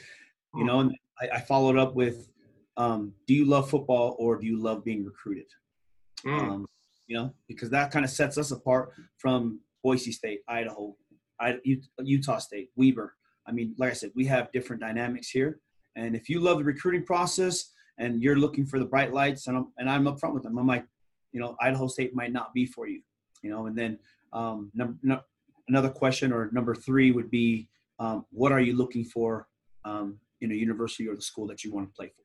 you 0.53 0.61
hmm. 0.61 0.67
know 0.67 0.79
and 0.81 0.95
i, 1.21 1.37
I 1.37 1.39
followed 1.39 1.77
up 1.77 1.95
with 1.95 2.27
um, 2.77 3.13
do 3.27 3.33
you 3.33 3.45
love 3.45 3.69
football 3.69 4.15
or 4.19 4.37
do 4.37 4.47
you 4.47 4.61
love 4.61 4.83
being 4.83 5.05
recruited 5.05 5.45
mm. 6.25 6.39
um, 6.39 6.65
you 7.07 7.15
know 7.15 7.33
because 7.47 7.69
that 7.69 7.91
kind 7.91 8.05
of 8.05 8.11
sets 8.11 8.37
us 8.37 8.51
apart 8.51 8.91
from 9.17 9.59
boise 9.83 10.11
state 10.11 10.41
idaho 10.47 10.95
I, 11.39 11.57
Utah 12.01 12.39
State, 12.39 12.69
Weber. 12.75 13.15
I 13.47 13.51
mean, 13.51 13.75
like 13.77 13.91
I 13.91 13.93
said, 13.93 14.11
we 14.15 14.25
have 14.25 14.51
different 14.51 14.81
dynamics 14.81 15.29
here. 15.29 15.59
And 15.95 16.15
if 16.15 16.29
you 16.29 16.39
love 16.39 16.59
the 16.59 16.63
recruiting 16.63 17.03
process 17.03 17.71
and 17.99 18.21
you're 18.23 18.37
looking 18.37 18.65
for 18.65 18.79
the 18.79 18.85
bright 18.85 19.13
lights, 19.13 19.47
and 19.47 19.57
I'm, 19.57 19.67
and 19.77 19.89
I'm 19.89 20.05
upfront 20.05 20.33
with 20.33 20.43
them, 20.43 20.57
I'm 20.57 20.67
like, 20.67 20.85
you 21.31 21.39
know, 21.39 21.55
Idaho 21.59 21.87
State 21.87 22.15
might 22.15 22.31
not 22.31 22.53
be 22.53 22.65
for 22.65 22.87
you, 22.87 23.01
you 23.41 23.49
know. 23.49 23.65
And 23.65 23.77
then 23.77 23.99
um, 24.31 24.71
number, 24.73 24.97
no, 25.03 25.19
another 25.67 25.89
question 25.89 26.31
or 26.31 26.49
number 26.53 26.73
three 26.73 27.11
would 27.11 27.29
be, 27.29 27.69
um, 27.99 28.25
what 28.31 28.51
are 28.51 28.61
you 28.61 28.75
looking 28.75 29.03
for 29.03 29.47
um, 29.85 30.19
in 30.41 30.51
a 30.51 30.55
university 30.55 31.07
or 31.07 31.15
the 31.15 31.21
school 31.21 31.47
that 31.47 31.63
you 31.63 31.73
want 31.73 31.89
to 31.89 31.93
play 31.93 32.07
for? 32.07 32.22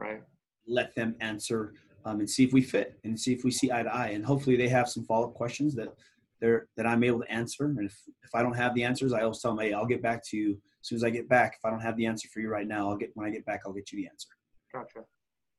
Right. 0.00 0.22
Let 0.66 0.94
them 0.94 1.14
answer 1.20 1.74
um, 2.04 2.20
and 2.20 2.28
see 2.28 2.44
if 2.44 2.52
we 2.52 2.62
fit 2.62 2.98
and 3.04 3.18
see 3.18 3.32
if 3.32 3.44
we 3.44 3.50
see 3.50 3.70
eye 3.70 3.82
to 3.82 3.94
eye. 3.94 4.08
And 4.08 4.24
hopefully 4.24 4.56
they 4.56 4.68
have 4.68 4.88
some 4.88 5.04
follow 5.04 5.28
up 5.28 5.34
questions 5.34 5.74
that 5.74 5.94
there 6.40 6.68
that 6.76 6.86
I'm 6.86 7.04
able 7.04 7.20
to 7.20 7.30
answer. 7.30 7.66
And 7.66 7.78
if, 7.80 7.96
if 8.22 8.34
I 8.34 8.42
don't 8.42 8.56
have 8.56 8.74
the 8.74 8.84
answers, 8.84 9.12
I 9.12 9.22
always 9.22 9.40
tell 9.40 9.54
them, 9.54 9.64
hey, 9.64 9.72
I'll 9.72 9.86
get 9.86 10.02
back 10.02 10.22
to 10.30 10.36
you 10.36 10.52
as 10.52 10.88
soon 10.88 10.96
as 10.96 11.04
I 11.04 11.10
get 11.10 11.28
back. 11.28 11.56
If 11.58 11.64
I 11.64 11.70
don't 11.70 11.80
have 11.80 11.96
the 11.96 12.06
answer 12.06 12.28
for 12.32 12.40
you 12.40 12.48
right 12.48 12.66
now, 12.66 12.88
I'll 12.88 12.96
get 12.96 13.10
when 13.14 13.26
I 13.26 13.30
get 13.30 13.44
back, 13.44 13.62
I'll 13.66 13.72
get 13.72 13.92
you 13.92 13.98
the 13.98 14.08
answer. 14.08 14.28
Gotcha. 14.72 15.04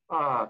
Uh, 0.09 0.47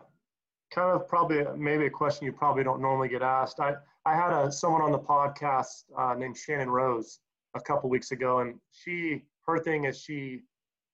kind 0.73 0.95
of 0.95 1.07
probably 1.07 1.43
maybe 1.57 1.85
a 1.85 1.89
question 1.89 2.25
you 2.25 2.31
probably 2.31 2.63
don't 2.63 2.81
normally 2.81 3.09
get 3.09 3.21
asked. 3.21 3.59
I 3.59 3.75
I 4.05 4.15
had 4.15 4.31
a 4.31 4.51
someone 4.51 4.81
on 4.81 4.91
the 4.91 4.99
podcast 4.99 5.83
uh, 5.97 6.15
named 6.17 6.37
Shannon 6.37 6.69
Rose 6.69 7.19
a 7.55 7.61
couple 7.61 7.89
weeks 7.89 8.11
ago, 8.11 8.39
and 8.39 8.55
she 8.71 9.23
her 9.45 9.59
thing 9.59 9.85
is 9.85 9.99
she 9.99 10.41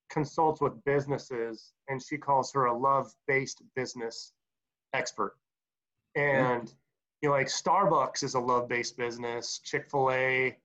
consults 0.10 0.62
with 0.62 0.84
businesses, 0.84 1.74
and 1.88 2.02
she 2.02 2.18
calls 2.18 2.52
her 2.54 2.66
a 2.66 2.78
love-based 2.78 3.62
business 3.76 4.34
expert. 4.94 5.36
And 6.16 6.72
you 7.22 7.30
know, 7.30 7.36
like 7.36 7.48
Starbucks 7.48 8.24
is 8.24 8.36
a 8.36 8.40
love-based 8.40 8.98
business. 8.98 9.60
Chick 9.64 9.90
Fil 9.90 10.12
A, 10.12 10.58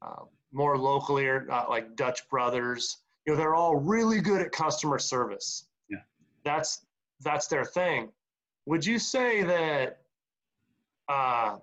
uh, 0.00 0.24
more 0.52 0.76
locally, 0.76 1.28
uh, 1.28 1.64
like 1.68 1.96
Dutch 1.96 2.28
Brothers. 2.28 2.98
You 3.26 3.32
know, 3.32 3.38
they're 3.38 3.54
all 3.54 3.76
really 3.76 4.20
good 4.20 4.40
at 4.42 4.52
customer 4.52 4.98
service. 4.98 5.66
Yeah, 5.88 5.98
that's 6.44 6.84
that's 7.20 7.46
their 7.46 7.64
thing. 7.64 8.10
Would 8.66 8.84
you 8.84 8.98
say 8.98 9.42
that 9.42 10.00
uh, 11.08 11.56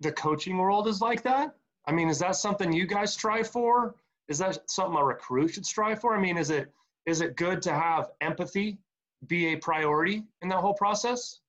the 0.00 0.12
coaching 0.12 0.58
world 0.58 0.88
is 0.88 1.00
like 1.00 1.22
that? 1.22 1.54
I 1.86 1.92
mean, 1.92 2.08
is 2.08 2.18
that 2.20 2.36
something 2.36 2.72
you 2.72 2.86
guys 2.86 3.12
strive 3.12 3.48
for? 3.48 3.94
Is 4.28 4.38
that 4.38 4.58
something 4.70 4.98
a 4.98 5.04
recruit 5.04 5.48
should 5.48 5.66
strive 5.66 6.00
for? 6.00 6.16
I 6.16 6.20
mean, 6.20 6.36
is 6.36 6.50
it 6.50 6.72
is 7.06 7.20
it 7.20 7.36
good 7.36 7.60
to 7.62 7.72
have 7.72 8.10
empathy 8.20 8.78
be 9.26 9.52
a 9.52 9.56
priority 9.56 10.22
in 10.42 10.48
that 10.48 10.58
whole 10.58 10.74
process? 10.74 11.40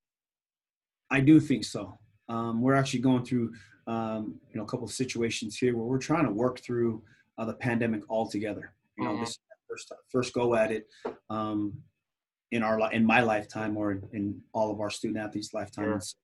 I 1.11 1.19
do 1.19 1.39
think 1.39 1.63
so. 1.63 1.97
Um, 2.29 2.61
we're 2.61 2.75
actually 2.75 3.01
going 3.01 3.25
through 3.25 3.53
um, 3.85 4.39
you 4.51 4.57
know 4.57 4.63
a 4.63 4.67
couple 4.67 4.85
of 4.85 4.91
situations 4.91 5.57
here 5.57 5.75
where 5.75 5.85
we're 5.85 5.97
trying 5.97 6.25
to 6.25 6.31
work 6.31 6.59
through 6.59 7.03
uh, 7.37 7.45
the 7.45 7.53
pandemic 7.53 8.01
altogether. 8.09 8.73
You 8.97 9.05
know, 9.05 9.11
mm-hmm. 9.11 9.21
this 9.21 9.37
first 9.69 9.91
first 10.09 10.33
go 10.33 10.55
at 10.55 10.71
it 10.71 10.87
um, 11.29 11.73
in 12.51 12.63
our 12.63 12.91
in 12.91 13.05
my 13.05 13.21
lifetime 13.21 13.77
or 13.77 13.99
in 14.13 14.41
all 14.53 14.71
of 14.71 14.79
our 14.79 14.89
student 14.89 15.19
athletes' 15.19 15.53
lifetimes. 15.53 16.15
Sure. 16.15 16.19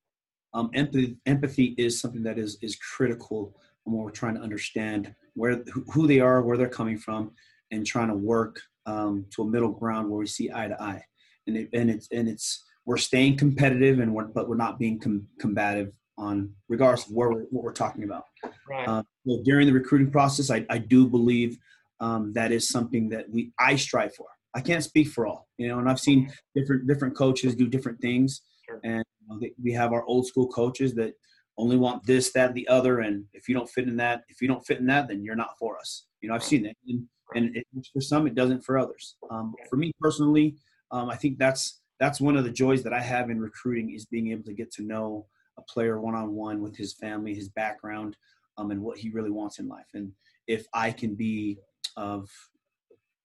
Um, 0.51 0.71
empathy, 0.73 1.17
empathy 1.27 1.75
is 1.77 1.99
something 1.99 2.23
that 2.23 2.39
is 2.39 2.57
is 2.61 2.75
critical 2.75 3.55
when 3.91 4.03
we're 4.03 4.11
trying 4.11 4.35
to 4.35 4.41
understand 4.41 5.13
where 5.33 5.63
who 5.93 6.07
they 6.07 6.19
are, 6.19 6.41
where 6.41 6.57
they're 6.57 6.67
coming 6.69 6.97
from, 6.97 7.31
and 7.71 7.85
trying 7.85 8.09
to 8.09 8.15
work 8.15 8.59
um, 8.85 9.25
to 9.31 9.43
a 9.43 9.47
middle 9.47 9.71
ground 9.71 10.09
where 10.09 10.19
we 10.19 10.27
see 10.27 10.51
eye 10.53 10.67
to 10.67 10.81
eye. 10.81 11.03
And 11.47 11.57
it, 11.57 11.69
and 11.73 11.89
it's 11.89 12.07
and 12.11 12.27
it's 12.27 12.65
we're 12.85 12.97
staying 12.97 13.37
competitive 13.37 13.99
and 13.99 14.13
we're, 14.13 14.25
but 14.25 14.49
we're 14.49 14.55
not 14.55 14.79
being 14.79 14.99
com- 14.99 15.27
combative 15.39 15.91
on 16.17 16.51
regardless 16.67 17.07
of 17.07 17.13
where 17.13 17.29
we're, 17.29 17.43
what 17.51 17.63
we're 17.63 17.71
talking 17.71 18.03
about. 18.03 18.23
Right. 18.67 18.87
Uh, 18.87 19.03
well, 19.25 19.41
during 19.43 19.67
the 19.67 19.73
recruiting 19.73 20.11
process, 20.11 20.49
I, 20.49 20.65
I 20.69 20.79
do 20.79 21.07
believe 21.07 21.57
um, 21.99 22.33
that 22.33 22.51
is 22.51 22.67
something 22.67 23.09
that 23.09 23.29
we 23.29 23.51
I 23.59 23.75
strive 23.75 24.15
for. 24.15 24.27
I 24.55 24.61
can't 24.61 24.83
speak 24.83 25.09
for 25.09 25.27
all, 25.27 25.47
you 25.57 25.67
know, 25.67 25.77
and 25.79 25.89
I've 25.89 25.99
seen 25.99 26.31
different 26.55 26.87
different 26.87 27.15
coaches 27.15 27.55
do 27.55 27.67
different 27.67 28.01
things, 28.01 28.41
Sure. 28.65 28.79
and 28.83 29.03
you 29.21 29.27
know, 29.27 29.39
they, 29.39 29.53
we 29.63 29.71
have 29.73 29.93
our 29.93 30.03
old 30.05 30.25
school 30.25 30.47
coaches 30.47 30.95
that 30.95 31.13
only 31.59 31.75
want 31.75 32.05
this, 32.05 32.31
that, 32.31 32.53
the 32.53 32.67
other, 32.67 32.99
and 32.99 33.25
if 33.33 33.49
you 33.49 33.55
don't 33.55 33.69
fit 33.69 33.87
in 33.87 33.97
that, 33.97 34.23
if 34.29 34.41
you 34.41 34.47
don't 34.47 34.65
fit 34.65 34.79
in 34.79 34.87
that, 34.87 35.07
then 35.09 35.23
you're 35.23 35.35
not 35.35 35.57
for 35.59 35.77
us. 35.77 36.05
You 36.21 36.29
know, 36.29 36.35
I've 36.35 36.43
seen 36.43 36.63
that, 36.63 36.75
and, 36.87 37.03
and 37.35 37.55
it, 37.57 37.67
for 37.93 38.01
some, 38.01 38.27
it 38.27 38.35
doesn't 38.35 38.63
for 38.63 38.77
others. 38.77 39.15
Um, 39.29 39.53
for 39.69 39.75
me 39.75 39.91
personally, 39.99 40.55
um, 40.91 41.09
I 41.09 41.15
think 41.15 41.37
that's 41.37 41.81
that's 41.99 42.21
one 42.21 42.37
of 42.37 42.45
the 42.45 42.49
joys 42.51 42.81
that 42.83 42.93
I 42.93 43.01
have 43.01 43.29
in 43.29 43.41
recruiting 43.41 43.93
is 43.93 44.05
being 44.05 44.31
able 44.31 44.45
to 44.45 44.53
get 44.53 44.71
to 44.73 44.83
know 44.83 45.25
a 45.57 45.61
player 45.63 45.99
one 45.99 46.15
on 46.15 46.33
one 46.33 46.61
with 46.61 46.77
his 46.77 46.93
family, 46.93 47.35
his 47.35 47.49
background, 47.49 48.15
um, 48.57 48.71
and 48.71 48.81
what 48.81 48.97
he 48.97 49.09
really 49.09 49.31
wants 49.31 49.59
in 49.59 49.67
life. 49.67 49.89
And 49.93 50.13
if 50.47 50.65
I 50.73 50.91
can 50.91 51.15
be 51.15 51.59
of 51.97 52.29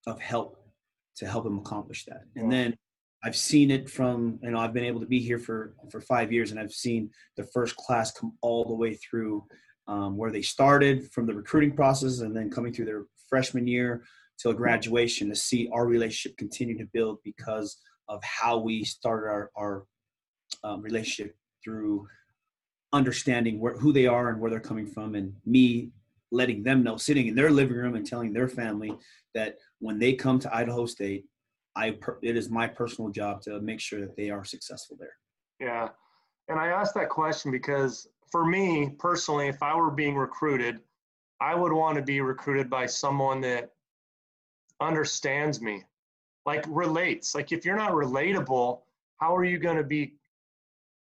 of 0.07 0.21
help 0.21 0.59
to 1.17 1.27
help 1.27 1.47
him 1.47 1.59
accomplish 1.59 2.05
that, 2.07 2.23
and 2.35 2.51
then 2.51 2.77
I've 3.25 3.37
seen 3.37 3.71
it 3.71 3.89
from 3.89 4.39
you 4.43 4.51
know 4.51 4.59
I've 4.59 4.75
been 4.75 4.85
able 4.85 5.01
to 5.01 5.07
be 5.07 5.19
here 5.19 5.39
for 5.39 5.75
for 5.91 6.01
five 6.01 6.31
years, 6.31 6.51
and 6.51 6.61
I've 6.61 6.73
seen 6.73 7.11
the 7.37 7.45
first 7.45 7.75
class 7.77 8.13
come 8.13 8.35
all 8.43 8.65
the 8.65 8.75
way 8.75 8.95
through 8.95 9.45
um, 9.89 10.17
where 10.17 10.31
they 10.31 10.43
started 10.43 11.11
from 11.13 11.27
the 11.27 11.35
recruiting 11.35 11.75
process, 11.75 12.21
and 12.21 12.37
then 12.37 12.51
coming 12.51 12.73
through 12.73 12.85
their 12.87 13.07
freshman 13.29 13.67
year 13.67 14.05
till 14.39 14.53
graduation 14.53 15.29
to 15.29 15.35
see 15.35 15.69
our 15.73 15.87
relationship 15.87 16.37
continue 16.37 16.77
to 16.77 16.89
build 16.93 17.19
because 17.25 17.79
of 18.09 18.23
how 18.23 18.59
we 18.59 18.85
started 18.85 19.29
our, 19.29 19.51
our 19.57 19.85
um, 20.63 20.83
relationship 20.83 21.35
through 21.63 22.07
understanding 22.93 23.59
where, 23.59 23.77
who 23.79 23.93
they 23.93 24.07
are 24.07 24.29
and 24.29 24.41
where 24.41 24.51
they're 24.51 24.61
coming 24.61 24.87
from 24.87 25.15
and 25.15 25.33
me 25.47 25.91
letting 26.31 26.63
them 26.63 26.83
know 26.83 26.97
sitting 26.97 27.29
in 27.29 27.35
their 27.35 27.51
living 27.51 27.77
room 27.77 27.95
and 27.95 28.07
telling 28.07 28.33
their 28.33 28.49
family 28.49 28.93
that 29.35 29.57
when 29.79 29.99
they 29.99 30.13
come 30.13 30.39
to 30.39 30.55
idaho 30.55 30.85
state 30.85 31.25
i 31.77 31.91
per, 31.91 32.19
it 32.23 32.37
is 32.37 32.51
my 32.51 32.67
personal 32.67 33.11
job 33.11 33.41
to 33.43 33.61
make 33.61 33.81
sure 33.81 34.01
that 34.01 34.17
they 34.17 34.31
are 34.31 34.45
successful 34.45 34.97
there 34.99 35.17
Yeah. 35.61 35.89
And 36.49 36.59
I 36.59 36.69
asked 36.69 36.95
that 36.95 37.09
question 37.09 37.51
because 37.51 38.07
for 38.31 38.45
me 38.45 38.91
personally, 38.99 39.49
if 39.49 39.63
I 39.63 39.75
were 39.75 39.91
being 39.91 40.17
recruited, 40.17 40.81
I 41.41 41.55
would 41.55 41.73
want 41.73 41.97
to 41.97 42.03
be 42.03 42.21
recruited 42.21 42.69
by 42.69 42.87
someone 42.87 43.41
that 43.43 43.71
understands 44.81 45.61
me, 45.61 45.85
like 46.47 46.65
relates. 46.69 47.35
Like 47.35 47.53
if 47.53 47.65
you're 47.65 47.77
not 47.77 47.93
relatable, 47.93 48.81
how 49.19 49.35
are 49.35 49.45
you 49.45 49.59
going 49.59 49.77
to 49.77 49.85
be 49.85 50.15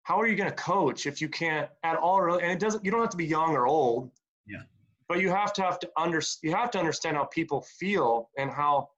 how 0.04 0.20
are 0.20 0.28
you 0.28 0.36
going 0.36 0.50
to 0.50 0.56
coach 0.56 1.06
if 1.06 1.22
you 1.22 1.30
can't 1.30 1.70
at 1.84 1.96
all 1.96 2.40
and 2.40 2.52
it 2.52 2.60
doesn't 2.60 2.84
you 2.84 2.90
don't 2.90 3.00
have 3.00 3.12
to 3.12 3.18
be 3.18 3.26
young 3.26 3.56
or 3.56 3.68
old. 3.68 4.12
Yeah. 4.48 4.64
But 5.08 5.22
you 5.22 5.30
have 5.30 5.54
to 5.54 5.62
have 5.62 5.80
to 5.80 5.90
under 5.98 6.22
you 6.42 6.52
have 6.52 6.72
to 6.72 6.80
understand 6.80 7.16
how 7.16 7.26
people 7.26 7.62
feel 7.62 8.30
and 8.38 8.50
how 8.50 8.90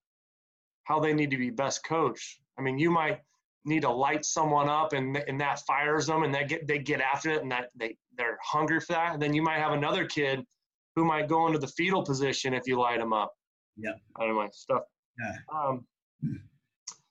how 0.84 1.00
they 1.00 1.14
need 1.14 1.30
to 1.32 1.38
be 1.38 1.50
best 1.50 1.84
coached. 1.86 2.40
I 2.58 2.62
mean, 2.62 2.78
you 2.78 2.92
might 2.92 3.20
need 3.66 3.82
to 3.82 3.90
light 3.90 4.26
someone 4.26 4.68
up 4.70 4.94
and 4.94 5.18
and 5.28 5.40
that 5.40 5.60
fires 5.68 6.08
them 6.08 6.24
and 6.24 6.34
they 6.34 6.44
get 6.46 6.68
they 6.68 6.80
get 6.80 7.00
after 7.00 7.30
it 7.30 7.44
and 7.44 7.52
that 7.52 7.70
they 7.76 7.96
they're 8.18 8.40
hungry 8.44 8.80
for 8.80 8.94
that 8.94 9.14
and 9.14 9.22
then 9.22 9.34
you 9.36 9.42
might 9.44 9.60
have 9.60 9.72
another 9.74 10.04
kid 10.06 10.44
who 10.96 11.06
might 11.06 11.28
go 11.30 11.46
into 11.46 11.60
the 11.60 11.68
fetal 11.68 12.04
position 12.04 12.56
if 12.56 12.64
you 12.66 12.80
light 12.80 12.98
them 13.00 13.14
up 13.14 13.32
Yeah. 13.78 13.92
i 14.20 14.26
don't 14.26 14.36
know 14.36 14.50
stuff 14.52 14.82
Yeah. 15.20 15.36
um, 15.54 15.86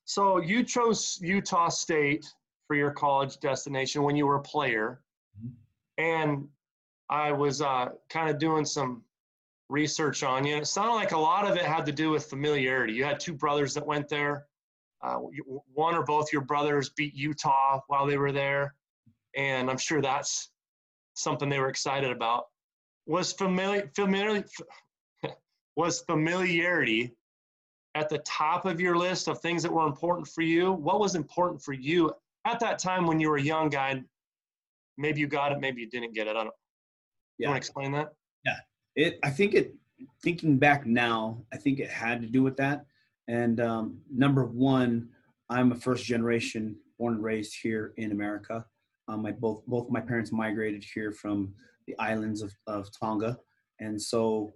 so 0.04 0.38
you 0.40 0.64
chose 0.64 1.18
utah 1.22 1.68
state 1.68 2.26
for 2.66 2.74
your 2.74 2.90
college 2.90 3.38
destination 3.38 4.02
when 4.02 4.16
you 4.16 4.26
were 4.26 4.36
a 4.36 4.42
player 4.42 5.02
Mhm. 5.40 5.52
and 5.98 6.48
i 7.10 7.30
was 7.30 7.62
uh, 7.62 7.90
kind 8.08 8.28
of 8.28 8.38
doing 8.38 8.64
some 8.64 9.04
research 9.70 10.22
on 10.22 10.44
you 10.44 10.54
and 10.54 10.62
it 10.62 10.66
sounded 10.66 10.94
like 10.94 11.12
a 11.12 11.18
lot 11.18 11.48
of 11.48 11.56
it 11.56 11.62
had 11.62 11.86
to 11.86 11.92
do 11.92 12.10
with 12.10 12.26
familiarity 12.26 12.92
you 12.92 13.04
had 13.04 13.20
two 13.20 13.32
brothers 13.32 13.72
that 13.72 13.86
went 13.86 14.08
there 14.08 14.46
uh, 15.02 15.18
one 15.72 15.94
or 15.94 16.02
both 16.02 16.32
your 16.32 16.42
brothers 16.42 16.90
beat 16.90 17.14
Utah 17.14 17.80
while 17.86 18.06
they 18.06 18.18
were 18.18 18.32
there, 18.32 18.74
and 19.34 19.70
I'm 19.70 19.78
sure 19.78 20.02
that's 20.02 20.50
something 21.14 21.48
they 21.48 21.58
were 21.58 21.68
excited 21.68 22.10
about. 22.10 22.44
Was 23.06 23.32
familiar, 23.32 23.90
familiar, 23.94 24.44
was 25.76 26.00
familiarity 26.00 27.14
at 27.94 28.08
the 28.08 28.18
top 28.18 28.66
of 28.66 28.78
your 28.80 28.96
list 28.96 29.26
of 29.26 29.40
things 29.40 29.62
that 29.62 29.72
were 29.72 29.86
important 29.86 30.28
for 30.28 30.42
you? 30.42 30.72
What 30.72 31.00
was 31.00 31.14
important 31.14 31.62
for 31.62 31.72
you 31.72 32.12
at 32.44 32.60
that 32.60 32.78
time 32.78 33.06
when 33.06 33.18
you 33.18 33.30
were 33.30 33.36
a 33.36 33.42
young 33.42 33.70
guy? 33.70 34.02
Maybe 34.98 35.20
you 35.20 35.26
got 35.26 35.52
it, 35.52 35.60
maybe 35.60 35.80
you 35.80 35.88
didn't 35.88 36.14
get 36.14 36.26
it. 36.26 36.36
I 36.36 36.44
don't. 36.44 36.54
You 37.38 37.48
want 37.48 37.54
to 37.54 37.58
explain 37.58 37.92
that? 37.92 38.12
It 38.96 39.18
i 39.22 39.30
think 39.30 39.54
it 39.54 39.74
thinking 40.22 40.58
back 40.58 40.86
now 40.86 41.42
i 41.52 41.56
think 41.56 41.78
it 41.78 41.90
had 41.90 42.20
to 42.20 42.26
do 42.26 42.42
with 42.42 42.56
that. 42.56 42.86
And 43.28 43.60
um, 43.60 43.98
number 44.12 44.44
one 44.44 45.08
i'm 45.48 45.72
a 45.72 45.76
first 45.76 46.04
generation 46.04 46.76
born 46.98 47.14
and 47.14 47.22
raised 47.22 47.56
here 47.62 47.92
in 47.96 48.12
america. 48.12 48.64
Um, 49.08 49.22
my 49.22 49.32
both 49.32 49.64
both 49.66 49.90
my 49.90 50.00
parents 50.00 50.32
migrated 50.32 50.84
here 50.94 51.12
from 51.12 51.52
the 51.86 51.98
islands 51.98 52.42
of, 52.42 52.52
of 52.66 52.88
tonga. 52.98 53.38
And 53.80 54.00
so 54.00 54.52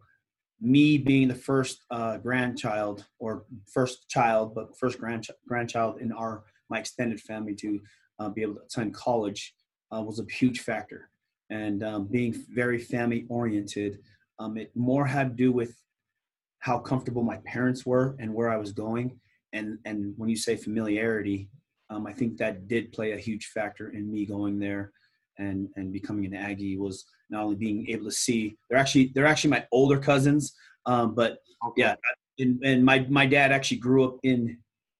me 0.61 0.99
being 0.99 1.29
the 1.29 1.35
first 1.35 1.85
uh, 1.91 2.19
grandchild 2.19 3.05
or 3.19 3.45
first 3.73 4.09
child 4.09 4.55
but 4.55 4.76
first 4.79 4.99
grand, 4.99 5.26
grandchild 5.49 6.00
in 6.00 6.12
our 6.12 6.45
my 6.71 6.79
extended 6.79 7.21
family 7.21 7.55
to 7.55 7.81
uh, 8.19 8.29
be 8.29 8.43
able 8.43 8.55
to 8.55 8.62
attend 8.62 8.95
college 8.95 9.55
uh, 9.95 10.00
was 10.00 10.21
a 10.21 10.33
huge 10.33 10.61
factor. 10.61 11.11
And 11.50 11.83
um, 11.83 12.07
being 12.07 12.35
very 12.55 12.79
family 12.79 13.26
oriented 13.29 13.99
um, 14.38 14.57
it 14.57 14.71
more 14.75 15.07
had 15.07 15.31
to 15.31 15.35
do 15.35 15.53
with 15.53 15.75
how 16.61 16.79
comfortable 16.79 17.23
my 17.23 17.38
parents 17.45 17.85
were 17.85 18.17
and 18.19 18.33
where 18.33 18.50
I 18.50 18.57
was 18.57 18.73
going. 18.73 19.19
And 19.53 19.79
and 19.85 20.14
when 20.17 20.29
you 20.29 20.37
say 20.37 20.57
familiarity, 20.57 21.49
um, 21.91 22.07
I 22.07 22.12
think 22.12 22.37
that 22.38 22.67
did 22.69 22.93
play 22.93 23.12
a 23.12 23.19
huge 23.19 23.47
factor 23.47 23.91
in 23.91 24.11
me 24.11 24.26
going 24.26 24.59
there 24.59 24.93
and 25.38 25.69
and 25.76 25.93
becoming 25.93 26.26
an 26.26 26.35
Aggie 26.35 26.76
was 26.76 27.05
not 27.31 27.45
only 27.45 27.57
being 27.57 27.88
able 27.88 28.05
to 28.05 28.12
see 28.12 28.57
they're 28.69 28.79
actually 28.79 29.12
they're 29.14 29.26
actually 29.26 29.50
my 29.50 29.67
older 29.73 29.99
cousins, 29.99 30.55
um, 30.87 31.14
but 31.14 31.38
Okay. 31.67 31.83
yeah, 31.83 31.95
and, 32.38 32.62
and 32.62 32.85
my 32.85 33.07
my 33.09 33.26
dad 33.26 33.53
actually 33.53 33.79
grew 33.79 34.05
up 34.05 34.19
in 34.23 34.59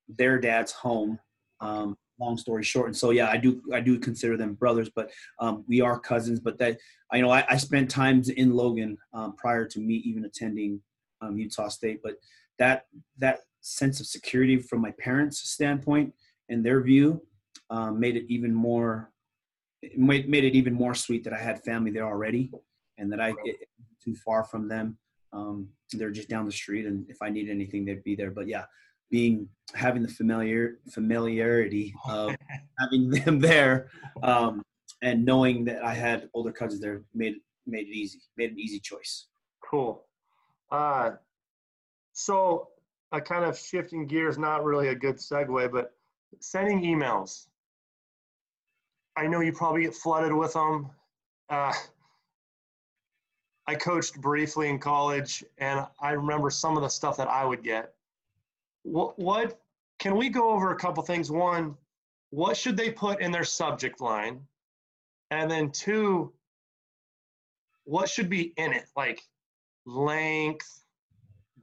their 0.09 0.39
dad's 0.39 0.73
home. 0.73 1.19
Um, 1.61 1.97
long 2.19 2.37
story 2.37 2.63
short, 2.63 2.87
and 2.87 2.97
so 2.97 3.11
yeah, 3.11 3.29
I 3.29 3.37
do 3.37 3.61
I 3.73 3.81
do 3.81 3.99
consider 3.99 4.37
them 4.37 4.55
brothers, 4.55 4.91
but 4.95 5.11
um, 5.41 5.65
we 5.69 5.81
are 5.81 5.99
cousins. 5.99 6.41
But 6.41 6.59
that 6.59 6.79
I 7.13 7.21
know 7.21 7.31
I, 7.31 7.45
I 7.49 7.57
spent 7.57 7.91
times 7.91 8.29
in 8.29 8.55
Logan 8.55 8.97
um, 9.13 9.35
prior 9.37 9.67
to 9.67 9.81
me 9.81 9.95
even 9.97 10.25
attending 10.25 10.81
um, 11.21 11.37
Utah 11.39 11.69
State, 11.69 12.01
but 12.03 12.15
that 12.59 12.87
that 13.19 13.41
sense 13.61 14.01
of 14.01 14.07
security 14.07 14.59
from 14.59 14.81
my 14.81 14.93
parents' 14.93 15.49
standpoint 15.49 16.13
and 16.49 16.65
their 16.65 16.81
view 16.83 17.23
um, 17.71 17.99
made 17.99 18.17
it 18.17 18.25
even 18.29 18.55
more 18.55 19.11
it 19.83 19.99
made, 19.99 20.29
made 20.29 20.45
it 20.45 20.55
even 20.55 20.73
more 20.73 20.95
sweet 20.95 21.25
that 21.25 21.33
I 21.33 21.39
had 21.39 21.63
family 21.63 21.91
there 21.91 22.07
already 22.07 22.51
and 22.99 23.13
that 23.13 23.21
I 23.21 23.35
it, 23.45 23.69
too 24.03 24.15
far 24.17 24.45
from 24.45 24.69
them. 24.69 24.99
Um, 25.33 25.69
they're 25.93 26.11
just 26.11 26.29
down 26.29 26.47
the 26.47 26.53
street, 26.53 26.87
and 26.87 27.05
if 27.09 27.19
I 27.23 27.29
need 27.29 27.49
anything, 27.49 27.85
they'd 27.85 28.05
be 28.05 28.15
there. 28.15 28.31
But 28.31 28.47
yeah, 28.47 28.65
being 29.11 29.49
having 29.75 30.03
the 30.03 30.09
familiar 30.09 30.79
familiarity 30.91 31.95
of 32.09 32.35
having 32.79 33.11
them 33.11 33.39
there 33.39 33.89
um, 34.23 34.63
and 35.03 35.25
knowing 35.25 35.65
that 35.65 35.85
I 35.85 35.95
had 35.95 36.29
older 36.35 36.53
cousins 36.53 36.81
there 36.81 37.03
made 37.15 37.37
made 37.67 37.89
it 37.89 37.95
easy, 37.95 38.21
made 38.37 38.53
an 38.53 38.59
easy 38.59 38.79
choice. 38.79 39.27
Cool. 39.69 40.05
Uh, 40.71 41.13
so, 42.13 42.69
uh, 43.13 43.21
kind 43.21 43.45
of 43.45 43.59
shifting 43.59 44.07
gears, 44.07 44.39
not 44.39 44.65
really 44.65 44.89
a 44.89 44.95
good 44.95 45.17
segue, 45.17 45.73
but 45.73 45.93
sending 46.41 46.83
emails. 46.83 47.47
I 49.17 49.27
know 49.27 49.41
you 49.41 49.53
probably 49.53 49.83
get 49.83 49.95
flooded 49.95 50.33
with 50.33 50.55
them. 50.55 50.91
Uh, 51.49 51.73
I 53.67 53.75
coached 53.77 54.21
briefly 54.21 54.69
in 54.69 54.79
college, 54.79 55.45
and 55.59 55.87
I 56.01 56.11
remember 56.11 56.51
some 56.51 56.77
of 56.77 56.83
the 56.83 56.89
stuff 56.89 57.17
that 57.17 57.29
I 57.29 57.45
would 57.45 57.63
get. 57.63 57.94
What, 58.85 59.19
what 59.19 59.61
can 59.99 60.17
we 60.17 60.29
go 60.29 60.51
over 60.51 60.71
a 60.71 60.77
couple 60.77 61.03
things? 61.03 61.31
One, 61.31 61.77
what 62.31 62.57
should 62.57 62.77
they 62.77 62.91
put 62.91 63.21
in 63.21 63.33
their 63.33 63.45
subject 63.45 64.01
line? 64.01 64.41
And 65.31 65.51
then 65.51 65.71
two, 65.71 66.33
what 67.85 68.09
should 68.09 68.29
be 68.29 68.53
in 68.57 68.73
it? 68.73 68.85
Like 68.97 69.23
length, 69.87 70.85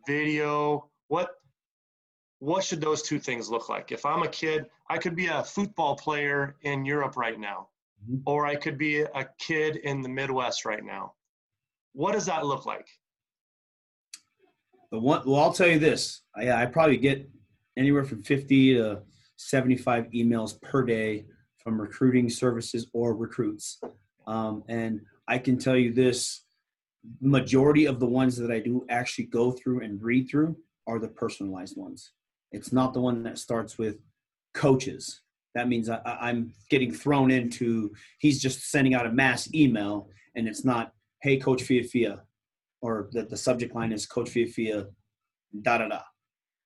video, 0.05 0.89
what 1.07 1.31
what 2.39 2.63
should 2.63 2.81
those 2.81 3.03
two 3.03 3.19
things 3.19 3.49
look 3.49 3.69
like? 3.69 3.91
If 3.91 4.03
I'm 4.03 4.23
a 4.23 4.27
kid, 4.27 4.65
I 4.89 4.97
could 4.97 5.15
be 5.15 5.27
a 5.27 5.43
football 5.43 5.95
player 5.95 6.55
in 6.63 6.85
Europe 6.85 7.15
right 7.15 7.39
now, 7.39 7.69
Mhm. 8.09 8.23
or 8.25 8.47
I 8.47 8.55
could 8.55 8.79
be 8.79 9.01
a 9.01 9.25
kid 9.37 9.75
in 9.75 10.01
the 10.01 10.09
Midwest 10.09 10.65
right 10.65 10.83
now. 10.83 11.13
What 11.93 12.13
does 12.13 12.25
that 12.25 12.45
look 12.47 12.65
like? 12.65 12.87
The 14.91 14.99
one, 14.99 15.21
well, 15.25 15.41
I'll 15.41 15.53
tell 15.53 15.67
you 15.67 15.79
this. 15.79 16.21
I, 16.35 16.51
I 16.51 16.65
probably 16.65 16.97
get 16.97 17.29
anywhere 17.77 18.03
from 18.03 18.23
50 18.23 18.75
to 18.75 19.01
75 19.37 20.09
emails 20.11 20.61
per 20.61 20.83
day 20.83 21.25
from 21.57 21.79
recruiting 21.79 22.29
services 22.29 22.87
or 22.93 23.15
recruits. 23.15 23.79
Um, 24.27 24.63
and 24.67 25.01
I 25.27 25.37
can 25.37 25.57
tell 25.57 25.77
you 25.77 25.93
this 25.93 26.43
majority 27.21 27.85
of 27.85 27.99
the 27.99 28.05
ones 28.05 28.37
that 28.37 28.51
I 28.51 28.59
do 28.59 28.85
actually 28.89 29.25
go 29.25 29.51
through 29.51 29.81
and 29.81 30.01
read 30.01 30.29
through 30.29 30.57
are 30.87 30.99
the 30.99 31.07
personalized 31.07 31.77
ones. 31.77 32.11
It's 32.51 32.73
not 32.73 32.93
the 32.93 33.01
one 33.01 33.23
that 33.23 33.37
starts 33.37 33.77
with 33.77 33.97
coaches. 34.53 35.21
That 35.55 35.67
means 35.67 35.89
I, 35.89 36.29
am 36.29 36.53
getting 36.69 36.93
thrown 36.93 37.31
into, 37.31 37.91
he's 38.19 38.41
just 38.41 38.69
sending 38.69 38.93
out 38.93 39.05
a 39.05 39.11
mass 39.11 39.53
email 39.53 40.09
and 40.35 40.47
it's 40.47 40.63
not, 40.63 40.93
hey, 41.21 41.37
Coach 41.37 41.63
Fia 41.63 41.83
Fia, 41.83 42.21
or 42.81 43.09
that 43.11 43.29
the 43.29 43.37
subject 43.37 43.75
line 43.75 43.91
is 43.91 44.05
Coach 44.05 44.29
Fia 44.29 44.47
Fia, 44.47 44.87
da 45.61 45.77
da 45.77 45.87
da. 45.87 46.01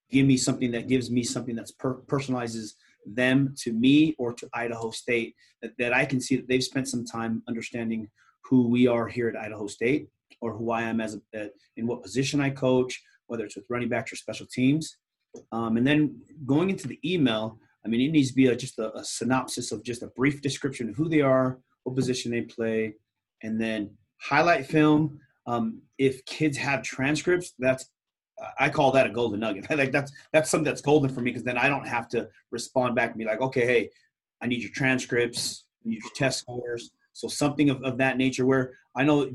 Give 0.10 0.26
me 0.26 0.38
something 0.38 0.72
that 0.72 0.88
gives 0.88 1.10
me 1.10 1.24
something 1.24 1.56
that's 1.56 1.72
per- 1.72 2.02
personalizes 2.02 2.74
them 3.06 3.54
to 3.60 3.74
me 3.74 4.16
or 4.18 4.34
to 4.34 4.50
Idaho 4.54 4.92
State 4.92 5.36
that, 5.62 5.72
that 5.78 5.94
I 5.94 6.06
can 6.06 6.20
see 6.20 6.36
that 6.36 6.48
they've 6.48 6.64
spent 6.64 6.88
some 6.88 7.06
time 7.06 7.44
understanding 7.48 8.10
who 8.44 8.68
we 8.68 8.88
are 8.88 9.08
here 9.08 9.28
at 9.28 9.36
Idaho 9.36 9.68
State 9.68 10.08
or 10.42 10.54
who 10.54 10.72
I 10.72 10.84
am 10.84 11.02
as 11.02 11.18
a, 11.34 11.50
in 11.78 11.88
what 11.88 12.04
position 12.04 12.40
I 12.40 12.50
coach, 12.50 13.02
whether 13.28 13.46
it's 13.46 13.56
with 13.56 13.66
running 13.70 13.90
backs 13.90 14.14
or 14.14 14.16
special 14.16 14.46
teams. 14.52 14.98
Um, 15.52 15.78
and 15.78 15.86
then 15.86 16.22
going 16.46 16.70
into 16.70 16.88
the 16.88 17.00
email, 17.04 17.60
I 17.86 17.88
mean, 17.88 18.02
it 18.02 18.12
needs 18.12 18.30
to 18.30 18.36
be 18.36 18.48
a, 18.48 18.56
just 18.56 18.80
a, 18.80 18.96
a, 18.96 19.04
synopsis 19.04 19.72
of 19.72 19.84
just 19.84 20.02
a 20.02 20.08
brief 20.08 20.42
description 20.42 20.90
of 20.90 20.96
who 20.96 21.10
they 21.10 21.22
are, 21.22 21.60
what 21.84 21.96
position 21.96 22.32
they 22.32 22.42
play, 22.42 22.96
and 23.44 23.60
then 23.60 23.92
highlight 24.22 24.66
film. 24.66 25.20
Um, 25.48 25.82
if 25.98 26.26
kids 26.26 26.58
have 26.58 26.82
transcripts, 26.82 27.54
that's 27.60 27.90
I 28.60 28.70
call 28.70 28.92
that 28.92 29.08
a 29.08 29.10
golden 29.10 29.40
nugget. 29.40 29.70
like 29.78 29.92
that's 29.92 30.12
that's 30.34 30.50
something 30.50 30.66
that's 30.66 30.82
golden 30.82 31.10
for 31.10 31.22
me 31.22 31.32
because 31.32 31.44
then 31.44 31.58
I 31.58 31.70
don't 31.70 31.88
have 31.88 32.08
to 32.10 32.28
respond 32.52 32.96
back 32.96 33.12
and 33.12 33.20
be 33.20 33.26
like, 33.26 33.42
okay, 33.42 33.66
hey, 33.66 33.90
I 34.42 34.48
need 34.48 34.62
your 34.62 34.72
transcripts, 34.72 35.66
I 35.86 35.90
need 35.90 36.02
your 36.04 36.12
test 36.16 36.40
scores. 36.40 36.92
So 37.14 37.28
something 37.28 37.70
of, 37.70 37.82
of 37.84 37.98
that 38.00 38.18
nature 38.18 38.46
where 38.46 38.74
I 38.96 39.04
know 39.04 39.32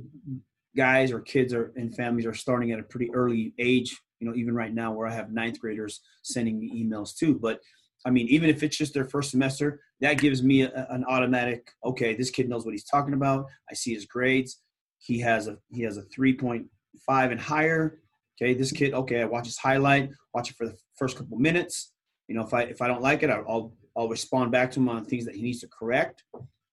guys 0.76 1.12
or 1.12 1.20
kids 1.20 1.54
or 1.54 1.72
and 1.76 1.94
families 1.94 2.26
are 2.26 2.34
starting 2.34 2.72
at 2.72 2.78
a 2.78 2.84
pretty 2.84 3.10
early 3.14 3.54
age, 3.58 3.98
you 4.20 4.28
know, 4.28 4.34
even 4.34 4.54
right 4.54 4.72
now 4.72 4.92
where 4.92 5.06
I 5.06 5.14
have 5.14 5.32
ninth 5.32 5.58
graders 5.58 6.00
sending 6.22 6.58
me 6.58 6.84
emails 6.84 7.16
too. 7.16 7.38
But 7.38 7.60
I 8.04 8.10
mean, 8.10 8.28
even 8.28 8.48
if 8.48 8.62
it's 8.62 8.76
just 8.76 8.94
their 8.94 9.04
first 9.04 9.30
semester, 9.30 9.80
that 10.00 10.18
gives 10.18 10.42
me 10.42 10.62
a, 10.62 10.86
an 10.90 11.04
automatic, 11.08 11.70
okay, 11.84 12.14
this 12.14 12.30
kid 12.30 12.48
knows 12.48 12.64
what 12.64 12.72
he's 12.72 12.84
talking 12.84 13.14
about. 13.14 13.46
I 13.70 13.74
see 13.74 13.92
his 13.92 14.06
grades. 14.06 14.60
He 15.00 15.18
has 15.20 15.48
a 15.48 15.58
he 15.70 15.82
has 15.82 15.96
a 15.96 16.02
3.5 16.02 16.68
and 17.08 17.40
higher 17.40 17.98
Okay, 18.40 18.54
this 18.54 18.72
kid, 18.72 18.94
okay, 18.94 19.20
I 19.20 19.26
watch 19.26 19.46
his 19.46 19.58
highlight, 19.58 20.10
watch 20.32 20.50
it 20.50 20.56
for 20.56 20.66
the 20.66 20.76
first 20.96 21.18
couple 21.18 21.36
minutes. 21.38 21.92
You 22.26 22.34
know, 22.34 22.42
if 22.42 22.54
I 22.54 22.62
if 22.62 22.80
I 22.80 22.88
don't 22.88 23.02
like 23.02 23.22
it, 23.22 23.28
I'll 23.28 23.74
I'll 23.96 24.08
respond 24.08 24.50
back 24.50 24.70
to 24.72 24.80
him 24.80 24.88
on 24.88 25.04
things 25.04 25.26
that 25.26 25.34
he 25.34 25.42
needs 25.42 25.60
to 25.60 25.68
correct. 25.68 26.22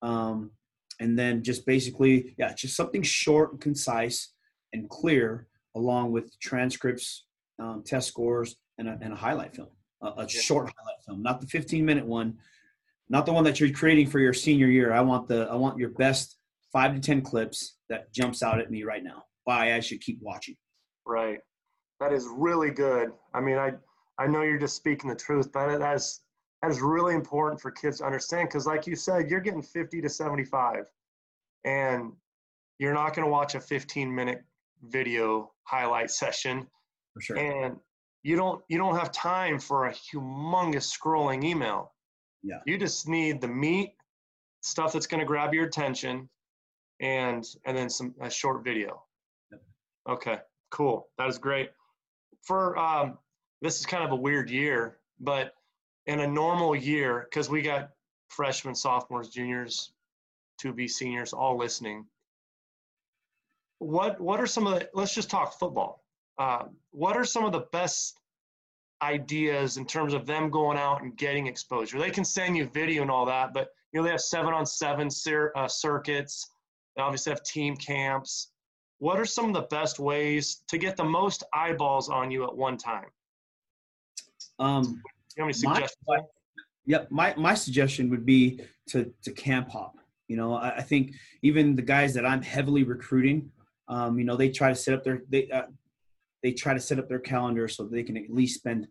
Um, 0.01 0.51
and 0.99 1.19
then 1.19 1.43
just 1.43 1.65
basically, 1.65 2.35
yeah, 2.37 2.53
just 2.53 2.75
something 2.75 3.03
short 3.03 3.51
and 3.51 3.61
concise 3.61 4.33
and 4.71 4.89
clear, 4.89 5.47
along 5.75 6.11
with 6.11 6.39
transcripts, 6.39 7.25
um, 7.59 7.83
test 7.85 8.07
scores, 8.07 8.55
and 8.77 8.87
a, 8.87 8.97
and 9.01 9.11
a 9.11 9.15
highlight 9.15 9.55
film, 9.55 9.69
a, 10.01 10.07
a 10.07 10.21
yeah. 10.21 10.27
short 10.27 10.71
highlight 10.77 11.03
film, 11.05 11.21
not 11.21 11.41
the 11.41 11.47
15 11.47 11.83
minute 11.83 12.05
one, 12.05 12.37
not 13.09 13.25
the 13.25 13.33
one 13.33 13.43
that 13.43 13.59
you're 13.59 13.71
creating 13.71 14.07
for 14.07 14.19
your 14.19 14.33
senior 14.33 14.67
year. 14.67 14.93
I 14.93 15.01
want 15.01 15.27
the 15.27 15.49
I 15.51 15.55
want 15.55 15.77
your 15.77 15.89
best 15.89 16.37
five 16.71 16.93
to 16.93 16.99
ten 16.99 17.21
clips 17.21 17.77
that 17.89 18.13
jumps 18.13 18.43
out 18.43 18.59
at 18.59 18.71
me 18.71 18.83
right 18.83 19.03
now. 19.03 19.23
Why 19.45 19.75
I 19.75 19.79
should 19.79 20.01
keep 20.01 20.19
watching. 20.21 20.55
Right. 21.05 21.39
That 21.99 22.13
is 22.13 22.27
really 22.31 22.69
good. 22.69 23.09
I 23.33 23.41
mean, 23.41 23.57
I 23.57 23.73
I 24.19 24.27
know 24.27 24.41
you're 24.41 24.57
just 24.57 24.75
speaking 24.75 25.09
the 25.09 25.15
truth, 25.15 25.51
but 25.51 25.77
that 25.77 25.95
is 25.95 26.21
that 26.61 26.71
is 26.71 26.81
really 26.81 27.13
important 27.13 27.61
for 27.61 27.71
kids 27.71 27.99
to 27.99 28.05
understand 28.05 28.49
because, 28.49 28.65
like 28.65 28.87
you 28.87 28.95
said, 28.95 29.29
you're 29.29 29.39
getting 29.39 29.61
50 29.61 30.01
to 30.01 30.09
75, 30.09 30.85
and 31.65 32.11
you're 32.79 32.93
not 32.93 33.15
going 33.15 33.25
to 33.25 33.31
watch 33.31 33.55
a 33.55 33.59
15 33.59 34.13
minute 34.13 34.43
video 34.83 35.51
highlight 35.63 36.11
session. 36.11 36.67
For 37.13 37.21
sure. 37.21 37.37
And 37.37 37.77
you 38.23 38.35
don't 38.35 38.61
you 38.69 38.77
don't 38.77 38.95
have 38.95 39.11
time 39.11 39.59
for 39.59 39.87
a 39.87 39.93
humongous 39.93 40.91
scrolling 40.91 41.43
email. 41.43 41.93
Yeah. 42.43 42.59
You 42.65 42.77
just 42.77 43.07
need 43.07 43.41
the 43.41 43.47
meat 43.47 43.93
stuff 44.61 44.93
that's 44.93 45.07
going 45.07 45.19
to 45.19 45.25
grab 45.25 45.53
your 45.53 45.65
attention, 45.65 46.29
and 46.99 47.45
and 47.65 47.77
then 47.77 47.89
some 47.89 48.13
a 48.21 48.29
short 48.29 48.63
video. 48.63 49.03
Okay. 50.07 50.39
Cool. 50.69 51.07
That 51.17 51.29
is 51.29 51.37
great 51.37 51.69
for 52.47 52.77
um, 52.77 53.17
this 53.61 53.79
is 53.79 53.85
kind 53.85 54.03
of 54.03 54.11
a 54.11 54.15
weird 54.15 54.49
year, 54.49 54.97
but 55.19 55.53
in 56.05 56.21
a 56.21 56.27
normal 56.27 56.75
year, 56.75 57.27
because 57.29 57.49
we 57.49 57.61
got 57.61 57.89
freshmen, 58.29 58.73
sophomores, 58.73 59.29
juniors, 59.29 59.91
to 60.59 60.73
be 60.73 60.87
seniors 60.87 61.33
all 61.33 61.57
listening. 61.57 62.05
What 63.79 64.19
what 64.19 64.39
are 64.39 64.47
some 64.47 64.65
of 64.65 64.79
the? 64.79 64.89
Let's 64.93 65.13
just 65.13 65.29
talk 65.29 65.59
football. 65.59 66.03
Uh, 66.39 66.65
what 66.91 67.17
are 67.17 67.25
some 67.25 67.45
of 67.45 67.51
the 67.51 67.65
best 67.71 68.19
ideas 69.01 69.77
in 69.77 69.85
terms 69.85 70.13
of 70.13 70.25
them 70.25 70.49
going 70.49 70.77
out 70.77 71.03
and 71.03 71.15
getting 71.17 71.47
exposure? 71.47 71.99
They 71.99 72.09
can 72.09 72.25
send 72.25 72.55
you 72.57 72.65
video 72.67 73.01
and 73.01 73.11
all 73.11 73.25
that, 73.25 73.53
but 73.53 73.69
you 73.91 73.99
know 73.99 74.03
they 74.05 74.11
have 74.11 74.21
seven 74.21 74.53
on 74.53 74.65
seven 74.65 75.11
cir- 75.11 75.51
uh, 75.55 75.67
circuits. 75.67 76.49
They 76.97 77.03
obviously 77.03 77.31
have 77.31 77.43
team 77.43 77.77
camps 77.77 78.51
what 78.99 79.19
are 79.19 79.25
some 79.25 79.45
of 79.45 79.53
the 79.53 79.67
best 79.69 79.99
ways 79.99 80.63
to 80.69 80.77
get 80.77 80.97
the 80.97 81.03
most 81.03 81.43
eyeballs 81.53 82.09
on 82.09 82.31
you 82.31 82.43
at 82.45 82.55
one 82.55 82.77
time? 82.77 83.05
Um, 84.59 85.01
you 85.35 85.43
have 85.43 85.45
any 85.45 85.53
suggestions? 85.53 85.95
My, 86.07 86.17
yep, 86.85 87.07
my, 87.11 87.35
my 87.37 87.53
suggestion 87.53 88.09
would 88.09 88.25
be 88.25 88.61
to, 88.89 89.13
to 89.23 89.31
camp 89.31 89.69
hop. 89.69 89.95
You 90.27 90.37
know, 90.37 90.55
I, 90.55 90.77
I 90.77 90.81
think 90.81 91.13
even 91.43 91.75
the 91.75 91.81
guys 91.81 92.13
that 92.15 92.25
I'm 92.25 92.41
heavily 92.41 92.83
recruiting, 92.83 93.51
um, 93.87 94.17
you 94.17 94.25
know, 94.25 94.35
they 94.35 94.49
try 94.49 94.69
to 94.69 94.75
set 94.75 94.93
up 94.93 95.03
their 95.03 95.21
they 95.29 95.49
uh, 95.49 95.63
they 96.43 96.51
try 96.51 96.73
to 96.73 96.79
set 96.79 96.99
up 96.99 97.07
their 97.07 97.19
calendar 97.19 97.67
so 97.69 97.85
they 97.85 98.03
can 98.03 98.17
at 98.17 98.29
least 98.29 98.55
spend 98.55 98.87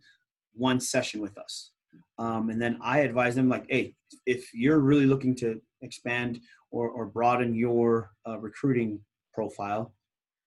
one 0.55 0.81
session 0.81 1.21
with 1.21 1.37
us. 1.37 1.73
Um, 2.19 2.49
and 2.49 2.61
then 2.61 2.79
I 2.81 3.01
advise 3.01 3.35
them 3.35 3.51
like, 3.51 3.67
hey, 3.69 3.95
if 4.25 4.55
you're 4.55 4.79
really 4.79 5.05
looking 5.05 5.35
to 5.37 5.61
expand 5.83 6.41
or, 6.71 6.89
or 6.89 7.07
broaden 7.07 7.55
your 7.55 8.11
uh, 8.29 8.39
recruiting 8.39 9.01
profile, 9.33 9.93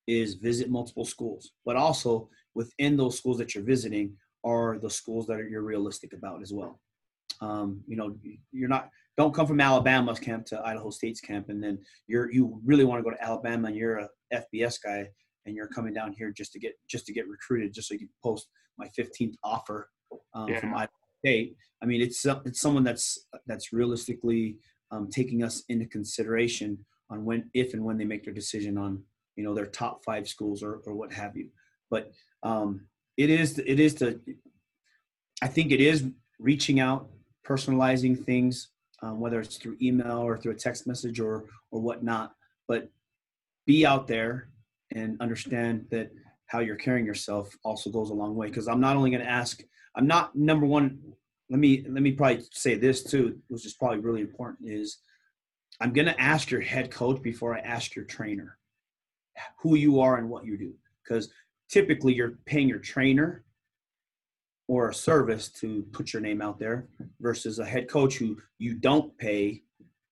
is 0.08 0.36
visit 0.36 0.70
multiple 0.70 1.06
schools, 1.06 1.52
but 1.66 1.76
also 1.76 2.30
within 2.56 2.98
those 2.98 3.18
schools 3.18 3.38
that 3.38 3.54
you're 3.54 3.64
visiting 3.64 4.16
are 4.44 4.80
the 4.80 4.90
schools 4.90 5.28
that 5.28 5.38
you're 5.50 5.62
realistic 5.62 6.14
about 6.14 6.42
as 6.42 6.52
well. 6.52 6.80
Um, 7.42 7.82
you 7.88 7.96
know, 7.96 8.16
you're 8.52 8.70
not 8.70 8.90
don't 9.18 9.34
come 9.34 9.48
from 9.48 9.62
Alabama's 9.62 10.20
camp 10.20 10.46
to 10.48 10.62
Idaho 10.66 10.90
State's 10.90 11.22
camp, 11.22 11.50
and 11.50 11.64
then 11.64 11.78
you're 12.08 12.32
you 12.32 12.60
really 12.66 12.86
want 12.86 13.00
to 13.00 13.04
go 13.04 13.16
to 13.16 13.24
Alabama 13.24 13.68
and 13.68 13.78
you're 13.78 14.00
a 14.00 14.10
FBS 14.34 14.78
guy 14.84 15.08
and 15.46 15.56
you're 15.56 15.68
coming 15.68 15.94
down 15.94 16.14
here 16.14 16.32
just 16.32 16.52
to 16.54 16.60
get 16.60 16.74
just 16.90 17.06
to 17.06 17.14
get 17.14 17.28
recruited, 17.28 17.74
just 17.74 17.88
so 17.88 17.94
you 17.94 18.00
can 18.00 18.10
post 18.24 18.48
my 18.78 18.88
15th 18.98 19.36
offer 19.44 19.90
um, 20.34 20.48
yeah. 20.48 20.60
from 20.60 20.74
Idaho 20.74 20.92
State. 21.20 21.56
I 21.84 21.86
mean, 21.86 22.02
it's 22.02 22.26
it's 22.46 22.62
someone 22.62 22.84
that's 22.84 23.28
that's 23.46 23.72
realistically 23.72 24.58
um, 24.92 25.10
taking 25.10 25.44
us 25.44 25.64
into 25.70 25.86
consideration 25.86 26.78
on 27.10 27.26
when, 27.26 27.50
if 27.54 27.74
and 27.74 27.84
when 27.84 27.98
they 27.98 28.06
make 28.06 28.24
their 28.24 28.34
decision 28.34 28.78
on 28.78 29.04
you 29.36 29.44
know 29.44 29.54
their 29.54 29.66
top 29.66 30.04
five 30.04 30.28
schools 30.28 30.62
or, 30.62 30.82
or 30.86 30.94
what 30.94 31.14
have 31.14 31.38
you. 31.38 31.50
But 31.90 32.12
um, 32.44 32.88
it 33.18 33.30
is 33.30 33.60
it 33.60 33.80
is 33.80 33.94
to 33.96 34.20
i 35.42 35.48
think 35.48 35.72
it 35.72 35.82
is 35.82 36.06
reaching 36.40 36.80
out 36.80 37.10
personalizing 37.46 38.24
things 38.26 38.70
um, 39.02 39.20
whether 39.20 39.40
it's 39.40 39.58
through 39.58 39.78
email 39.82 40.20
or 40.20 40.38
through 40.38 40.54
a 40.54 40.56
text 40.56 40.88
message 40.88 41.20
or 41.20 41.46
or 41.72 41.82
whatnot. 41.82 42.34
But 42.68 42.90
be 43.66 43.86
out 43.86 44.08
there 44.08 44.50
and 44.92 45.20
understand 45.22 45.86
that 45.92 46.12
how 46.48 46.60
you're 46.60 46.76
carrying 46.76 47.06
yourself 47.06 47.56
also 47.64 47.90
goes 47.90 48.10
a 48.10 48.14
long 48.14 48.36
way. 48.36 48.48
Because 48.48 48.68
i'm 48.68 48.82
not 48.82 48.96
only 48.96 49.12
going 49.12 49.24
to 49.24 49.30
ask 49.30 49.64
i'm 49.96 50.08
not 50.08 50.36
number 50.36 50.66
one 50.66 51.00
let 51.50 51.60
me 51.60 51.86
let 51.90 52.04
me 52.04 52.12
probably 52.12 52.44
say 52.52 52.76
this 52.76 53.04
too 53.04 53.40
which 53.48 53.66
is 53.66 53.74
probably 53.74 54.00
really 54.00 54.22
important 54.22 54.70
is 54.70 55.00
i'm 55.82 55.94
going 55.94 56.06
to 56.06 56.20
ask 56.22 56.52
your 56.52 56.62
head 56.62 56.92
coach 56.92 57.22
before 57.22 57.56
i 57.56 57.60
ask 57.60 57.96
your 57.96 58.06
trainer 58.06 58.60
who 59.62 59.76
you 59.76 60.00
are 60.00 60.18
and 60.18 60.30
what 60.30 60.46
you 60.46 60.58
do. 60.58 60.74
Because 61.04 61.30
typically 61.70 62.14
you're 62.14 62.40
paying 62.46 62.70
your 62.70 62.80
trainer 62.80 63.44
or 64.68 64.90
a 64.90 64.94
service 64.94 65.50
to 65.50 65.84
put 65.92 66.14
your 66.14 66.22
name 66.22 66.42
out 66.42 66.60
there 66.60 66.88
versus 67.20 67.60
a 67.60 67.66
head 67.66 67.90
coach 67.90 68.18
who 68.18 68.38
you 68.60 68.76
don't 68.76 69.18
pay 69.18 69.64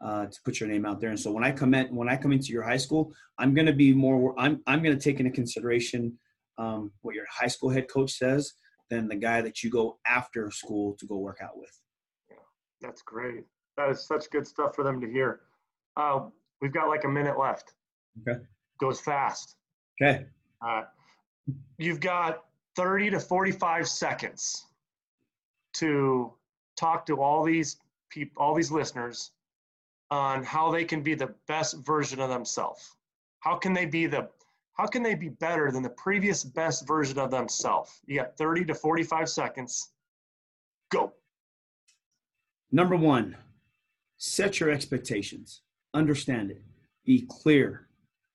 uh, 0.02 0.26
to 0.26 0.40
put 0.44 0.60
your 0.60 0.70
name 0.70 0.86
out 0.86 1.00
there. 1.00 1.10
And 1.10 1.20
so 1.20 1.32
when 1.32 1.44
I 1.44 1.52
come 1.52 1.74
in, 1.74 1.94
when 1.96 2.10
I 2.10 2.18
come 2.18 2.32
into 2.32 2.52
your 2.52 2.64
high 2.64 2.78
school, 2.78 3.12
I'm 3.38 3.54
going 3.54 3.66
to 3.66 3.74
be 3.74 3.94
more. 3.94 4.34
I'm 4.38 4.62
I'm 4.68 4.84
going 4.84 4.98
to 4.98 5.04
take 5.04 5.20
into 5.20 5.32
consideration 5.32 6.18
um, 6.58 6.92
what 7.02 7.16
your 7.16 7.26
high 7.32 7.48
school 7.48 7.70
head 7.70 7.88
coach 7.88 8.12
says 8.12 8.54
than 8.90 9.08
the 9.08 9.16
guy 9.16 9.42
that 9.42 9.64
you 9.64 9.70
go 9.70 9.98
after 10.08 10.50
school 10.52 10.96
to 11.00 11.06
go 11.06 11.18
work 11.18 11.40
out 11.42 11.58
with. 11.58 11.80
Yeah, 12.30 12.38
that's 12.82 13.02
great. 13.02 13.44
That 13.76 13.90
is 13.90 14.06
such 14.06 14.30
good 14.32 14.48
stuff 14.48 14.76
for 14.76 14.84
them 14.84 15.00
to 15.02 15.10
hear. 15.10 15.42
Uh, 15.96 16.28
we've 16.62 16.74
got 16.74 16.88
like 16.88 17.04
a 17.04 17.10
minute 17.10 17.38
left. 17.38 17.74
Okay 18.22 18.40
goes 18.78 19.00
fast. 19.00 19.56
Okay. 20.02 20.26
Uh, 20.66 20.84
you've 21.78 22.00
got 22.00 22.44
30 22.76 23.12
to 23.12 23.20
45 23.20 23.88
seconds 23.88 24.66
to 25.76 26.34
talk 26.76 27.06
to 27.08 27.22
all 27.22 27.44
these 27.44 27.78
people, 28.10 28.42
all 28.42 28.56
these 28.56 28.72
listeners 28.72 29.32
on 30.10 30.44
how 30.44 30.72
they 30.72 30.86
can 30.86 31.02
be 31.02 31.16
the 31.16 31.34
best 31.48 31.78
version 31.86 32.20
of 32.20 32.30
themselves. 32.30 32.96
How 33.40 33.56
can 33.56 33.74
they 33.74 33.86
be 33.86 34.08
the 34.08 34.30
how 34.78 34.86
can 34.86 35.02
they 35.02 35.16
be 35.16 35.30
better 35.30 35.72
than 35.72 35.82
the 35.82 35.90
previous 35.90 36.44
best 36.44 36.88
version 36.88 37.18
of 37.18 37.32
themselves? 37.32 38.00
You 38.06 38.18
got 38.18 38.38
30 38.38 38.66
to 38.66 38.76
45 38.76 39.28
seconds. 39.28 39.92
Go. 40.92 41.14
Number 42.72 42.96
one, 42.96 43.36
set 44.18 44.60
your 44.60 44.70
expectations. 44.70 45.62
Understand 45.94 46.52
it. 46.52 46.62
Be 47.06 47.28
clear. 47.28 47.88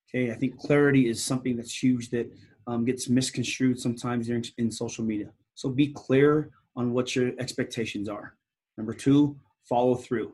Okay, 0.09 0.31
I 0.31 0.35
think 0.35 0.59
clarity 0.59 1.07
is 1.07 1.23
something 1.23 1.55
that's 1.55 1.81
huge 1.81 2.09
that 2.09 2.31
um, 2.67 2.83
gets 2.83 3.09
misconstrued 3.09 3.79
sometimes 3.79 4.29
in, 4.29 4.43
in 4.57 4.69
social 4.69 5.03
media. 5.03 5.29
So 5.55 5.69
be 5.69 5.93
clear 5.93 6.51
on 6.75 6.93
what 6.93 7.15
your 7.15 7.31
expectations 7.39 8.09
are. 8.09 8.35
Number 8.77 8.93
two, 8.93 9.39
follow 9.67 9.95
through. 9.95 10.33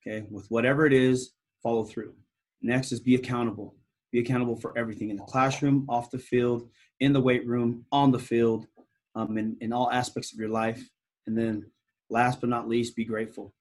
Okay, 0.00 0.26
with 0.30 0.46
whatever 0.50 0.84
it 0.86 0.92
is, 0.92 1.32
follow 1.62 1.84
through. 1.84 2.14
Next 2.60 2.92
is 2.92 3.00
be 3.00 3.14
accountable. 3.14 3.74
Be 4.12 4.20
accountable 4.20 4.56
for 4.56 4.76
everything 4.76 5.10
in 5.10 5.16
the 5.16 5.24
classroom, 5.24 5.84
off 5.88 6.10
the 6.10 6.18
field, 6.18 6.68
in 7.00 7.12
the 7.12 7.20
weight 7.20 7.46
room, 7.46 7.84
on 7.92 8.10
the 8.10 8.18
field, 8.18 8.66
um, 9.14 9.36
in, 9.36 9.56
in 9.60 9.72
all 9.72 9.90
aspects 9.90 10.32
of 10.32 10.38
your 10.38 10.48
life. 10.48 10.88
And 11.26 11.36
then 11.36 11.70
last 12.08 12.40
but 12.40 12.50
not 12.50 12.68
least, 12.68 12.96
be 12.96 13.04
grateful. 13.04 13.54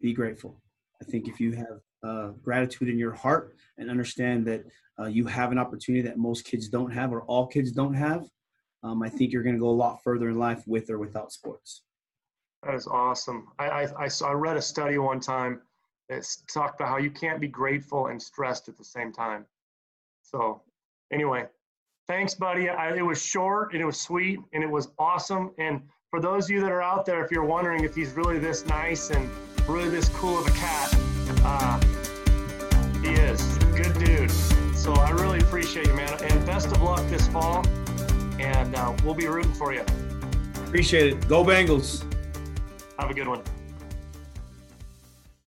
Be 0.00 0.12
grateful. 0.12 0.62
I 1.00 1.04
think 1.04 1.28
if 1.28 1.40
you 1.40 1.52
have 1.52 1.80
uh, 2.02 2.28
gratitude 2.42 2.88
in 2.88 2.98
your 2.98 3.12
heart 3.12 3.56
and 3.76 3.90
understand 3.90 4.46
that 4.46 4.64
uh, 5.00 5.06
you 5.06 5.26
have 5.26 5.52
an 5.52 5.58
opportunity 5.58 6.02
that 6.02 6.18
most 6.18 6.44
kids 6.44 6.68
don't 6.68 6.90
have 6.90 7.12
or 7.12 7.22
all 7.22 7.46
kids 7.46 7.72
don't 7.72 7.94
have, 7.94 8.24
um, 8.82 9.02
I 9.02 9.08
think 9.08 9.32
you're 9.32 9.42
going 9.42 9.56
to 9.56 9.60
go 9.60 9.68
a 9.68 9.70
lot 9.70 10.02
further 10.02 10.28
in 10.28 10.38
life 10.38 10.62
with 10.66 10.90
or 10.90 10.98
without 10.98 11.32
sports. 11.32 11.82
That 12.64 12.74
is 12.74 12.86
awesome. 12.86 13.48
I, 13.58 13.68
I, 13.68 14.04
I, 14.04 14.08
saw, 14.08 14.30
I 14.30 14.32
read 14.32 14.56
a 14.56 14.62
study 14.62 14.98
one 14.98 15.20
time 15.20 15.60
that 16.08 16.26
talked 16.52 16.80
about 16.80 16.88
how 16.88 16.98
you 16.98 17.10
can't 17.10 17.40
be 17.40 17.48
grateful 17.48 18.08
and 18.08 18.20
stressed 18.20 18.68
at 18.68 18.76
the 18.76 18.84
same 18.84 19.12
time. 19.12 19.46
So, 20.30 20.60
anyway, 21.10 21.46
thanks, 22.06 22.34
buddy. 22.34 22.68
I, 22.68 22.94
it 22.94 23.02
was 23.02 23.20
short 23.20 23.72
and 23.72 23.80
it 23.80 23.86
was 23.86 23.98
sweet 23.98 24.38
and 24.52 24.62
it 24.62 24.70
was 24.70 24.90
awesome. 24.98 25.52
And 25.58 25.80
for 26.10 26.20
those 26.20 26.44
of 26.44 26.50
you 26.50 26.60
that 26.60 26.70
are 26.70 26.82
out 26.82 27.06
there, 27.06 27.24
if 27.24 27.30
you're 27.30 27.46
wondering 27.46 27.84
if 27.84 27.94
he's 27.94 28.12
really 28.12 28.38
this 28.38 28.66
nice 28.66 29.10
and 29.10 29.30
really 29.66 29.88
this 29.88 30.08
cool 30.10 30.38
of 30.38 30.46
a 30.46 30.50
cat, 30.50 30.94
uh, 31.44 31.80
he 33.00 33.14
is. 33.14 33.42
Good 33.74 33.98
dude. 33.98 34.30
So 34.76 34.92
I 34.92 35.10
really 35.10 35.38
appreciate 35.38 35.86
you, 35.86 35.94
man. 35.94 36.22
And 36.22 36.46
best 36.46 36.66
of 36.66 36.82
luck 36.82 37.00
this 37.08 37.26
fall. 37.28 37.66
And 38.38 38.74
uh, 38.74 38.94
we'll 39.04 39.14
be 39.14 39.28
rooting 39.28 39.54
for 39.54 39.72
you. 39.72 39.84
Appreciate 40.66 41.14
it. 41.14 41.28
Go 41.28 41.42
Bengals. 41.42 42.04
Have 42.98 43.10
a 43.10 43.14
good 43.14 43.28
one. 43.28 43.42